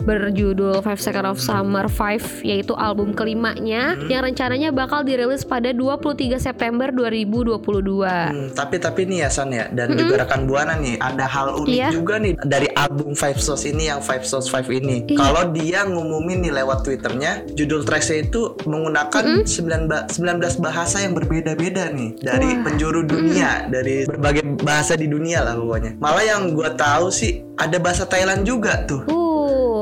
berjudul 0.00 0.80
Five 0.80 0.98
Second 0.98 1.26
of 1.26 1.38
Summer 1.38 1.86
5 1.86 2.42
yaitu 2.42 2.74
album 2.74 3.10
kelimanya 3.10 3.96
yang 4.04 4.22
rencananya 4.22 4.68
bakal 4.70 5.02
dirilis 5.02 5.42
pada 5.42 5.70
23 5.70 6.12
September 6.36 6.88
2022. 6.88 7.58
Hmm, 8.04 8.48
tapi 8.52 8.76
tapi 8.76 9.04
nih 9.04 9.18
ya 9.18 9.28
San 9.28 9.50
ya 9.50 9.66
dan 9.68 9.92
juga 9.92 10.22
rekan 10.22 10.44
buana 10.44 10.76
nih 10.76 10.98
ada 10.98 11.24
hal 11.24 11.58
unik 11.58 11.70
Iya. 11.72 11.88
juga 11.90 12.16
nih 12.16 12.36
dari 12.42 12.68
album 12.70 13.12
Five 13.12 13.38
Souls 13.38 13.64
ini 13.64 13.88
yang 13.88 13.98
Five 13.98 14.22
Souls 14.22 14.46
5 14.46 14.68
ini. 14.70 15.06
Iya. 15.06 15.18
Kalau 15.18 15.42
dia 15.50 15.82
ngumumin 15.82 16.38
nih 16.40 16.52
lewat 16.54 16.84
twitternya 16.84 17.48
judul 17.50 17.82
tracknya 17.82 18.00
itu 18.22 18.40
menggunakan 18.64 19.42
19 19.42 19.48
ba- 19.64 19.71
19 19.72 20.12
bahasa 20.60 21.00
yang 21.00 21.16
berbeda-beda 21.16 21.88
nih 21.92 22.18
dari 22.20 22.60
penjuru 22.60 23.04
dunia 23.06 23.66
dari 23.70 24.04
berbagai 24.04 24.62
bahasa 24.62 24.94
di 24.98 25.08
dunia 25.08 25.42
lah 25.44 25.56
pokoknya. 25.56 25.96
Malah 25.98 26.24
yang 26.24 26.52
gua 26.52 26.74
tahu 26.76 27.08
sih 27.08 27.40
ada 27.56 27.76
bahasa 27.80 28.04
Thailand 28.08 28.44
juga 28.44 28.84
tuh 28.84 29.02
Uh. 29.08 29.21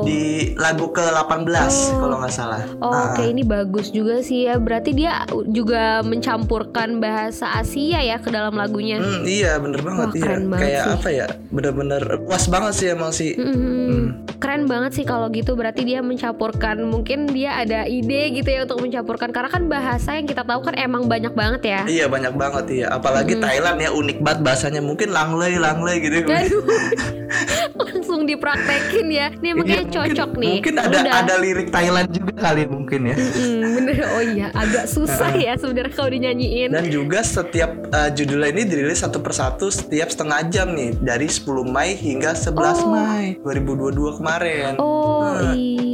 Di 0.03 0.21
lagu 0.53 0.87
ke-18 0.87 1.47
kalau 1.95 2.15
nggak 2.17 2.31
salah. 2.31 2.63
Oh, 2.77 2.89
Ah. 2.91 3.11
Oke 3.11 3.23
ini 3.25 3.41
bagus 3.41 3.89
juga 3.89 4.19
sih 4.19 4.43
ya 4.43 4.55
Berarti 4.55 4.91
dia 4.91 5.23
juga 5.47 5.99
mencampurkan 6.01 6.97
bahasa 6.97 7.49
Asia 7.51 7.99
ya 7.99 8.17
ke 8.17 8.29
dalam 8.29 8.53
lagunya 8.53 8.97
Hmm, 8.97 9.23
iya 9.23 9.55
bener 9.55 9.79
banget 9.79 10.07
Wah, 10.07 10.15
keren 10.17 10.43
banget 10.45 10.63
Kayak 10.65 10.81
sih. 10.81 10.93
apa 10.93 11.09
ya? 11.09 11.27
Bener-bener 11.49 12.01
luas 12.21 12.45
banget 12.45 12.73
sih 12.73 12.87
emang 12.87 13.11
sih. 13.11 13.31
Mhm. 13.33 13.99
Keren 14.37 14.65
banget 14.65 14.91
sih 14.93 15.03
kalau 15.03 15.29
gitu 15.29 15.53
berarti 15.53 15.83
dia 15.83 16.01
mencampurkan 16.01 16.81
mungkin 16.83 17.27
dia 17.27 17.57
ada 17.57 17.83
ide 17.83 18.33
gitu 18.33 18.47
ya 18.47 18.63
untuk 18.63 18.81
mencampurkan 18.81 19.29
karena 19.29 19.49
kan 19.49 19.63
bahasa 19.65 20.13
yang 20.13 20.25
kita 20.25 20.41
tahu 20.41 20.61
kan 20.61 20.75
emang 20.75 21.05
banyak 21.05 21.31
banget 21.31 21.61
ya. 21.63 21.81
Iya 21.85 22.05
banyak 22.07 22.33
banget 22.33 22.65
iya. 22.71 22.87
Apalagi 22.89 23.37
Thailand 23.37 23.77
ya 23.77 23.91
unik 23.91 24.17
banget 24.19 24.39
bahasanya. 24.41 24.81
Mungkin 24.81 25.09
langley 25.09 25.55
langley 25.55 25.95
gitu. 25.99 26.25
Aduh. 26.25 26.63
Langsung 28.21 28.37
dipraktekin 28.37 29.07
ya. 29.09 29.27
Ini 29.33 29.47
emang 29.49 29.65
kayak 29.65 29.89
mungkin- 29.89 29.97
cocok 29.97 30.31
nih. 30.37 30.53
Mungkin 30.61 30.75
ada 30.77 30.97
Udah. 31.01 31.13
ada 31.25 31.35
lirik 31.41 31.73
Thailand 31.73 32.07
juga 32.13 32.33
kali 32.37 32.63
mungkin 32.69 32.99
ya. 33.09 33.15
Hmm, 33.17 33.61
bener 33.81 33.97
oh 34.13 34.21
iya 34.21 34.47
agak 34.53 34.85
susah 34.85 35.33
ya 35.33 35.57
sebenarnya 35.57 35.89
kalau 35.97 36.13
dinyanyiin. 36.13 36.69
Dan 36.69 36.85
juga 36.93 37.25
setiap 37.25 37.73
uh, 37.89 38.13
judulnya 38.13 38.53
ini 38.53 38.63
dirilis 38.69 39.01
satu 39.01 39.25
persatu 39.25 39.73
setiap 39.73 40.13
setengah 40.13 40.53
jam 40.53 40.69
nih 40.77 41.01
dari 41.01 41.25
10 41.25 41.49
Mei 41.65 41.97
hingga 41.97 42.37
11 42.37 42.93
Mei 42.93 43.41
2022 43.41 44.21
kemarin. 44.21 44.77
Oh 44.77 45.41
iya, 45.57 45.90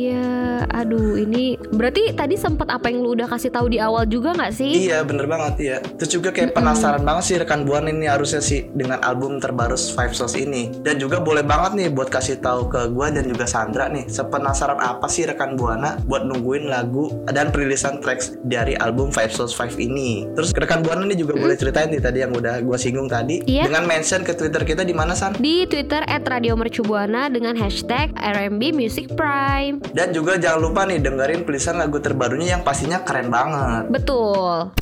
aduh 0.72 1.16
ini 1.16 1.56
berarti 1.74 2.12
tadi 2.14 2.36
sempat 2.36 2.68
apa 2.72 2.88
yang 2.92 3.04
lu 3.04 3.16
udah 3.16 3.28
kasih 3.28 3.52
tahu 3.52 3.72
di 3.72 3.80
awal 3.80 4.04
juga 4.08 4.34
nggak 4.36 4.54
sih? 4.54 4.88
Iya 4.88 5.04
bener 5.04 5.26
banget 5.28 5.56
ya 5.60 5.78
Terus 6.00 6.12
juga 6.14 6.30
kayak 6.32 6.56
penasaran 6.56 7.04
banget 7.04 7.24
sih 7.28 7.36
rekan 7.40 7.64
Buana 7.68 7.92
ini 7.92 8.08
harusnya 8.08 8.40
sih 8.40 8.70
Dengan 8.72 9.02
album 9.04 9.42
terbaru 9.42 9.76
Five 9.76 10.16
Souls 10.16 10.34
ini 10.38 10.72
Dan 10.82 10.98
juga 10.98 11.20
boleh 11.20 11.44
banget 11.44 11.76
nih 11.76 11.88
buat 11.92 12.08
kasih 12.08 12.40
tahu 12.40 12.72
ke 12.72 12.88
gua 12.92 13.12
dan 13.12 13.28
juga 13.28 13.44
Sandra 13.44 13.92
nih 13.92 14.08
Sepenasaran 14.08 14.80
apa 14.80 15.06
sih 15.12 15.28
rekan 15.28 15.60
Buana 15.60 16.00
Buat 16.08 16.26
nungguin 16.30 16.72
lagu 16.72 17.12
dan 17.28 17.52
perilisan 17.52 18.00
tracks 18.00 18.38
dari 18.48 18.74
album 18.80 19.12
Five 19.12 19.34
Souls 19.36 19.54
5 19.54 19.76
ini 19.78 20.26
Terus 20.38 20.56
rekan 20.56 20.82
Buana 20.86 21.04
nih 21.04 21.20
juga 21.20 21.36
boleh 21.36 21.56
ceritain 21.60 21.92
nih 21.92 22.00
tadi 22.00 22.24
yang 22.24 22.32
udah 22.32 22.62
gua 22.64 22.78
singgung 22.80 23.10
tadi 23.10 23.44
Iya. 23.44 23.68
Dengan 23.70 23.84
mention 23.86 24.22
ke 24.24 24.34
Twitter 24.34 24.64
kita 24.64 24.82
di 24.84 24.96
mana 24.96 25.14
San? 25.14 25.36
Di 25.38 25.68
Twitter 25.68 26.02
@radiomercubuana 26.06 27.30
dengan 27.30 27.54
hashtag 27.56 28.12
RMB 28.16 28.62
Music 28.74 29.12
Prime. 29.14 29.80
Dan 29.92 30.12
juga 30.12 30.36
jangan 30.40 30.57
lupa 30.58 30.86
nih 30.86 31.00
dengerin 31.02 31.46
tulisan 31.46 31.78
lagu 31.78 31.98
terbarunya 32.02 32.58
yang 32.58 32.64
pastinya 32.66 33.02
keren 33.06 33.30
banget 33.30 33.90
Betul. 33.94 34.74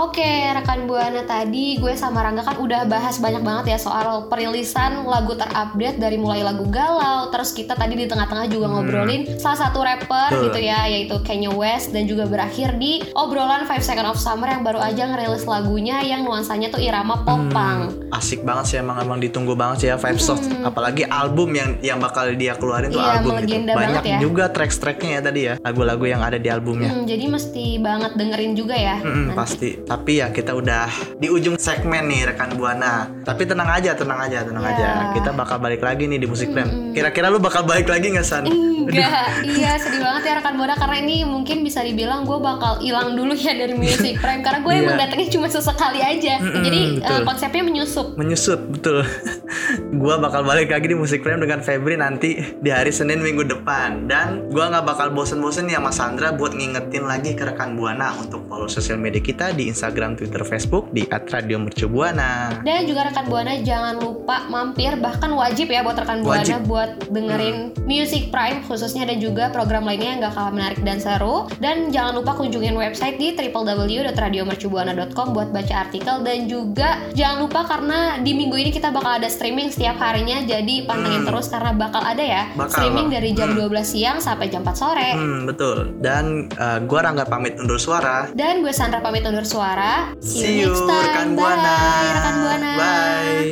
Oke, 0.00 0.24
rekan 0.24 0.88
Buana 0.88 1.20
tadi 1.28 1.76
gue 1.76 1.92
sama 1.92 2.24
Rangga 2.24 2.40
kan 2.40 2.56
udah 2.56 2.88
bahas 2.88 3.20
banyak 3.20 3.44
banget 3.44 3.76
ya 3.76 3.78
soal 3.78 4.32
perilisan 4.32 5.04
lagu 5.04 5.36
terupdate 5.36 6.00
dari 6.00 6.16
mulai 6.16 6.40
lagu 6.40 6.64
galau, 6.72 7.28
terus 7.28 7.52
kita 7.52 7.76
tadi 7.76 8.00
di 8.00 8.08
tengah-tengah 8.08 8.48
juga 8.48 8.72
ngobrolin 8.72 9.28
salah 9.36 9.68
satu 9.68 9.84
rapper 9.84 10.40
gitu 10.48 10.56
ya, 10.56 10.88
yaitu 10.88 11.20
Kanye 11.20 11.52
West 11.52 11.92
dan 11.92 12.08
juga 12.08 12.24
berakhir 12.24 12.80
di 12.80 13.04
obrolan 13.12 13.68
Five 13.68 13.84
Second 13.84 14.08
of 14.08 14.16
Summer 14.16 14.48
yang 14.48 14.64
baru 14.64 14.80
aja 14.80 15.04
ngerilis 15.04 15.44
lagunya 15.44 16.00
yang 16.00 16.24
nuansanya 16.24 16.72
tuh 16.72 16.80
irama 16.80 17.20
popang. 17.20 17.92
asik 18.10 18.40
banget 18.40 18.64
sih 18.66 18.76
emang 18.80 19.00
emang 19.04 19.20
ditunggu 19.20 19.52
banget 19.52 19.76
sih 19.80 19.88
ya 19.88 19.96
Five 19.96 20.20
Souls 20.20 20.44
apalagi 20.60 21.04
album 21.08 21.52
yang 21.52 21.76
yang 21.80 21.98
bakal 22.00 22.28
dia 22.34 22.56
keluarin 22.56 22.88
tuh 22.88 23.00
Iya, 23.00 23.20
album 23.20 23.32
gitu. 23.44 23.72
banyak 23.72 24.04
ya. 24.04 24.18
juga 24.20 24.44
tracks-tracknya 24.48 25.10
ya 25.12 25.20
tadi 25.20 25.40
ya 25.44 25.54
lagu-lagu 25.60 26.04
yang 26.08 26.20
ada 26.24 26.36
di 26.40 26.48
albumnya. 26.48 26.88
Hmm, 26.88 27.04
jadi 27.04 27.28
mesti 27.28 27.76
banget 27.80 28.16
dengerin 28.16 28.52
juga 28.56 28.76
ya. 28.76 28.96
Mm-mm, 29.00 29.32
pasti 29.32 29.76
tapi 29.90 30.12
ya 30.16 30.30
kita 30.30 30.54
udah 30.54 30.86
di 31.18 31.26
ujung 31.26 31.58
segmen 31.58 32.06
nih 32.06 32.30
rekan 32.30 32.54
buana. 32.54 33.10
Tapi 33.20 33.42
tenang 33.42 33.66
aja 33.66 33.90
tenang 33.92 34.22
aja 34.22 34.38
tenang 34.40 34.62
Ya. 34.62 34.70
aja 34.70 34.88
kita 35.12 35.34
bakal 35.34 35.58
balik 35.58 35.80
lagi 35.80 36.06
nih 36.06 36.16
di 36.16 36.26
musik 36.26 36.54
Prime 36.54 36.94
kira-kira 36.94 37.26
lu 37.26 37.38
bakal 37.38 37.64
balik 37.64 37.84
lagi 37.84 38.06
nggak 38.08 38.22
san? 38.22 38.46
Enggak, 38.46 39.26
iya 39.50 39.74
sedih 39.76 39.98
banget 39.98 40.22
ya 40.24 40.32
rekan 40.38 40.54
Buana. 40.54 40.74
Karena 40.74 40.96
ini 41.00 41.26
mungkin 41.26 41.60
bisa 41.60 41.82
dibilang 41.82 42.22
gue 42.22 42.38
bakal 42.38 42.78
hilang 42.78 43.12
dulu 43.12 43.34
ya 43.34 43.50
dari 43.52 43.74
Music 43.74 44.16
Prime 44.16 44.42
karena 44.46 44.60
gue 44.60 44.72
emang 44.72 44.94
Iya. 44.94 45.00
datangnya 45.04 45.28
cuma 45.28 45.46
sesekali 45.46 46.00
aja. 46.00 46.38
Mm-mm, 46.38 46.62
Jadi 46.62 46.80
eh, 47.00 47.20
konsepnya 47.20 47.62
menyusup. 47.62 48.14
menyusut 48.14 48.60
betul 48.70 49.02
gua 49.96 50.18
bakal 50.18 50.42
balik 50.42 50.72
lagi 50.72 50.90
di 50.90 50.96
musik 50.96 51.22
Prime 51.22 51.42
dengan 51.42 51.60
Febri 51.60 51.94
nanti 51.98 52.40
di 52.58 52.70
hari 52.72 52.90
Senin 52.90 53.20
minggu 53.20 53.44
depan 53.46 54.08
dan 54.08 54.48
gua 54.50 54.70
nggak 54.72 54.86
bakal 54.86 55.08
bosen-bosen 55.12 55.68
ya 55.68 55.78
Mas 55.78 56.00
Sandra 56.00 56.32
buat 56.32 56.56
ngingetin 56.56 57.04
lagi 57.04 57.36
ke 57.36 57.44
rekan 57.44 57.76
Buana 57.76 58.16
untuk 58.16 58.46
follow 58.48 58.70
sosial 58.70 58.96
media 58.96 59.20
kita 59.20 59.52
di 59.52 59.68
Instagram, 59.68 60.16
Twitter, 60.16 60.40
Facebook 60.42 60.88
di 60.94 61.04
@radiomercubuana. 61.06 62.62
Dan 62.64 62.88
juga 62.88 63.12
rekan 63.12 63.28
Buana 63.28 63.60
jangan 63.60 64.00
lupa 64.00 64.48
mampir 64.48 64.96
bahkan 64.96 65.34
wajib 65.36 65.68
ya 65.68 65.84
buat 65.84 65.98
rekan 66.00 66.24
Buana 66.24 66.40
Wajib. 66.40 66.64
buat 66.64 66.90
dengerin 67.12 67.76
Music 67.84 68.30
Prime 68.32 68.64
khususnya 68.64 69.04
dan 69.04 69.20
juga 69.20 69.50
program 69.50 69.84
lainnya 69.84 70.16
yang 70.16 70.20
gak 70.24 70.34
kalah 70.38 70.52
menarik 70.54 70.80
dan 70.86 71.02
seru. 71.02 71.50
Dan 71.60 71.92
jangan 71.92 72.16
lupa 72.22 72.32
kunjungin 72.38 72.72
website 72.72 73.20
di 73.20 73.36
www.radiomercubuana.com 73.36 75.26
buat 75.36 75.52
baca 75.52 75.74
artikel 75.84 76.22
dan 76.24 76.48
juga 76.48 77.02
jangan 77.12 77.44
lupa 77.44 77.66
karena 77.68 78.16
di 78.22 78.32
minggu 78.32 78.56
ini 78.56 78.70
kita 78.72 78.88
bakal 78.94 79.18
ada 79.20 79.28
streaming 79.28 79.59
setiap 79.68 80.00
harinya 80.00 80.40
jadi 80.48 80.88
pantengin 80.88 81.28
terus 81.28 81.52
karena 81.52 81.76
bakal 81.76 82.00
ada 82.00 82.24
ya 82.24 82.48
Bakal, 82.56 82.72
streaming 82.72 83.12
dari 83.12 83.36
jam 83.36 83.52
12 83.52 83.68
siang 83.84 84.16
sampai 84.16 84.48
jam 84.48 84.64
4 84.64 84.72
sore. 84.72 85.10
Hmm, 85.12 85.44
betul. 85.44 86.00
Dan 86.00 86.48
uh, 86.56 86.80
gua 86.88 87.04
Rangga 87.04 87.28
pamit 87.28 87.60
undur 87.60 87.76
suara. 87.76 88.30
Dan 88.32 88.64
gue 88.64 88.72
Sandra 88.72 89.02
pamit 89.04 89.26
undur 89.26 89.44
suara. 89.44 90.14
See 90.22 90.64
you, 90.64 90.70
next 90.70 90.86
time. 90.86 91.04
rekan 91.04 91.28
Bye, 91.34 91.42
Buana. 91.42 91.76
rekan 92.14 92.34
Buana. 92.40 92.72
Bye. 92.78 93.50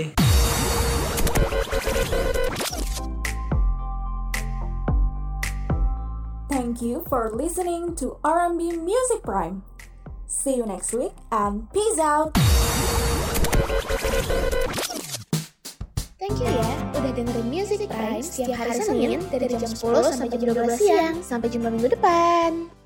Thank 6.49 6.83
you 6.83 7.05
for 7.09 7.31
listening 7.35 7.97
to 7.97 8.17
R&B 8.23 8.79
Music 8.79 9.23
Prime. 9.23 9.65
See 10.27 10.57
you 10.57 10.67
next 10.67 10.93
week 10.93 11.13
and 11.33 11.67
peace 11.73 11.99
out. 11.99 12.37
Thank 16.19 16.43
you 16.43 16.51
ya, 16.51 16.71
udah 16.99 17.15
dengerin 17.15 17.47
Music 17.47 17.87
Prime 17.87 18.27
setiap 18.27 18.59
hari 18.59 18.83
Senin 18.83 19.23
dari 19.31 19.55
jam 19.55 19.71
10 19.71 20.19
sampai 20.19 20.35
jam 20.35 20.51
12 20.51 20.75
siang. 20.75 21.15
Sampai 21.23 21.47
jumpa 21.47 21.71
minggu 21.71 21.95
depan. 21.95 22.78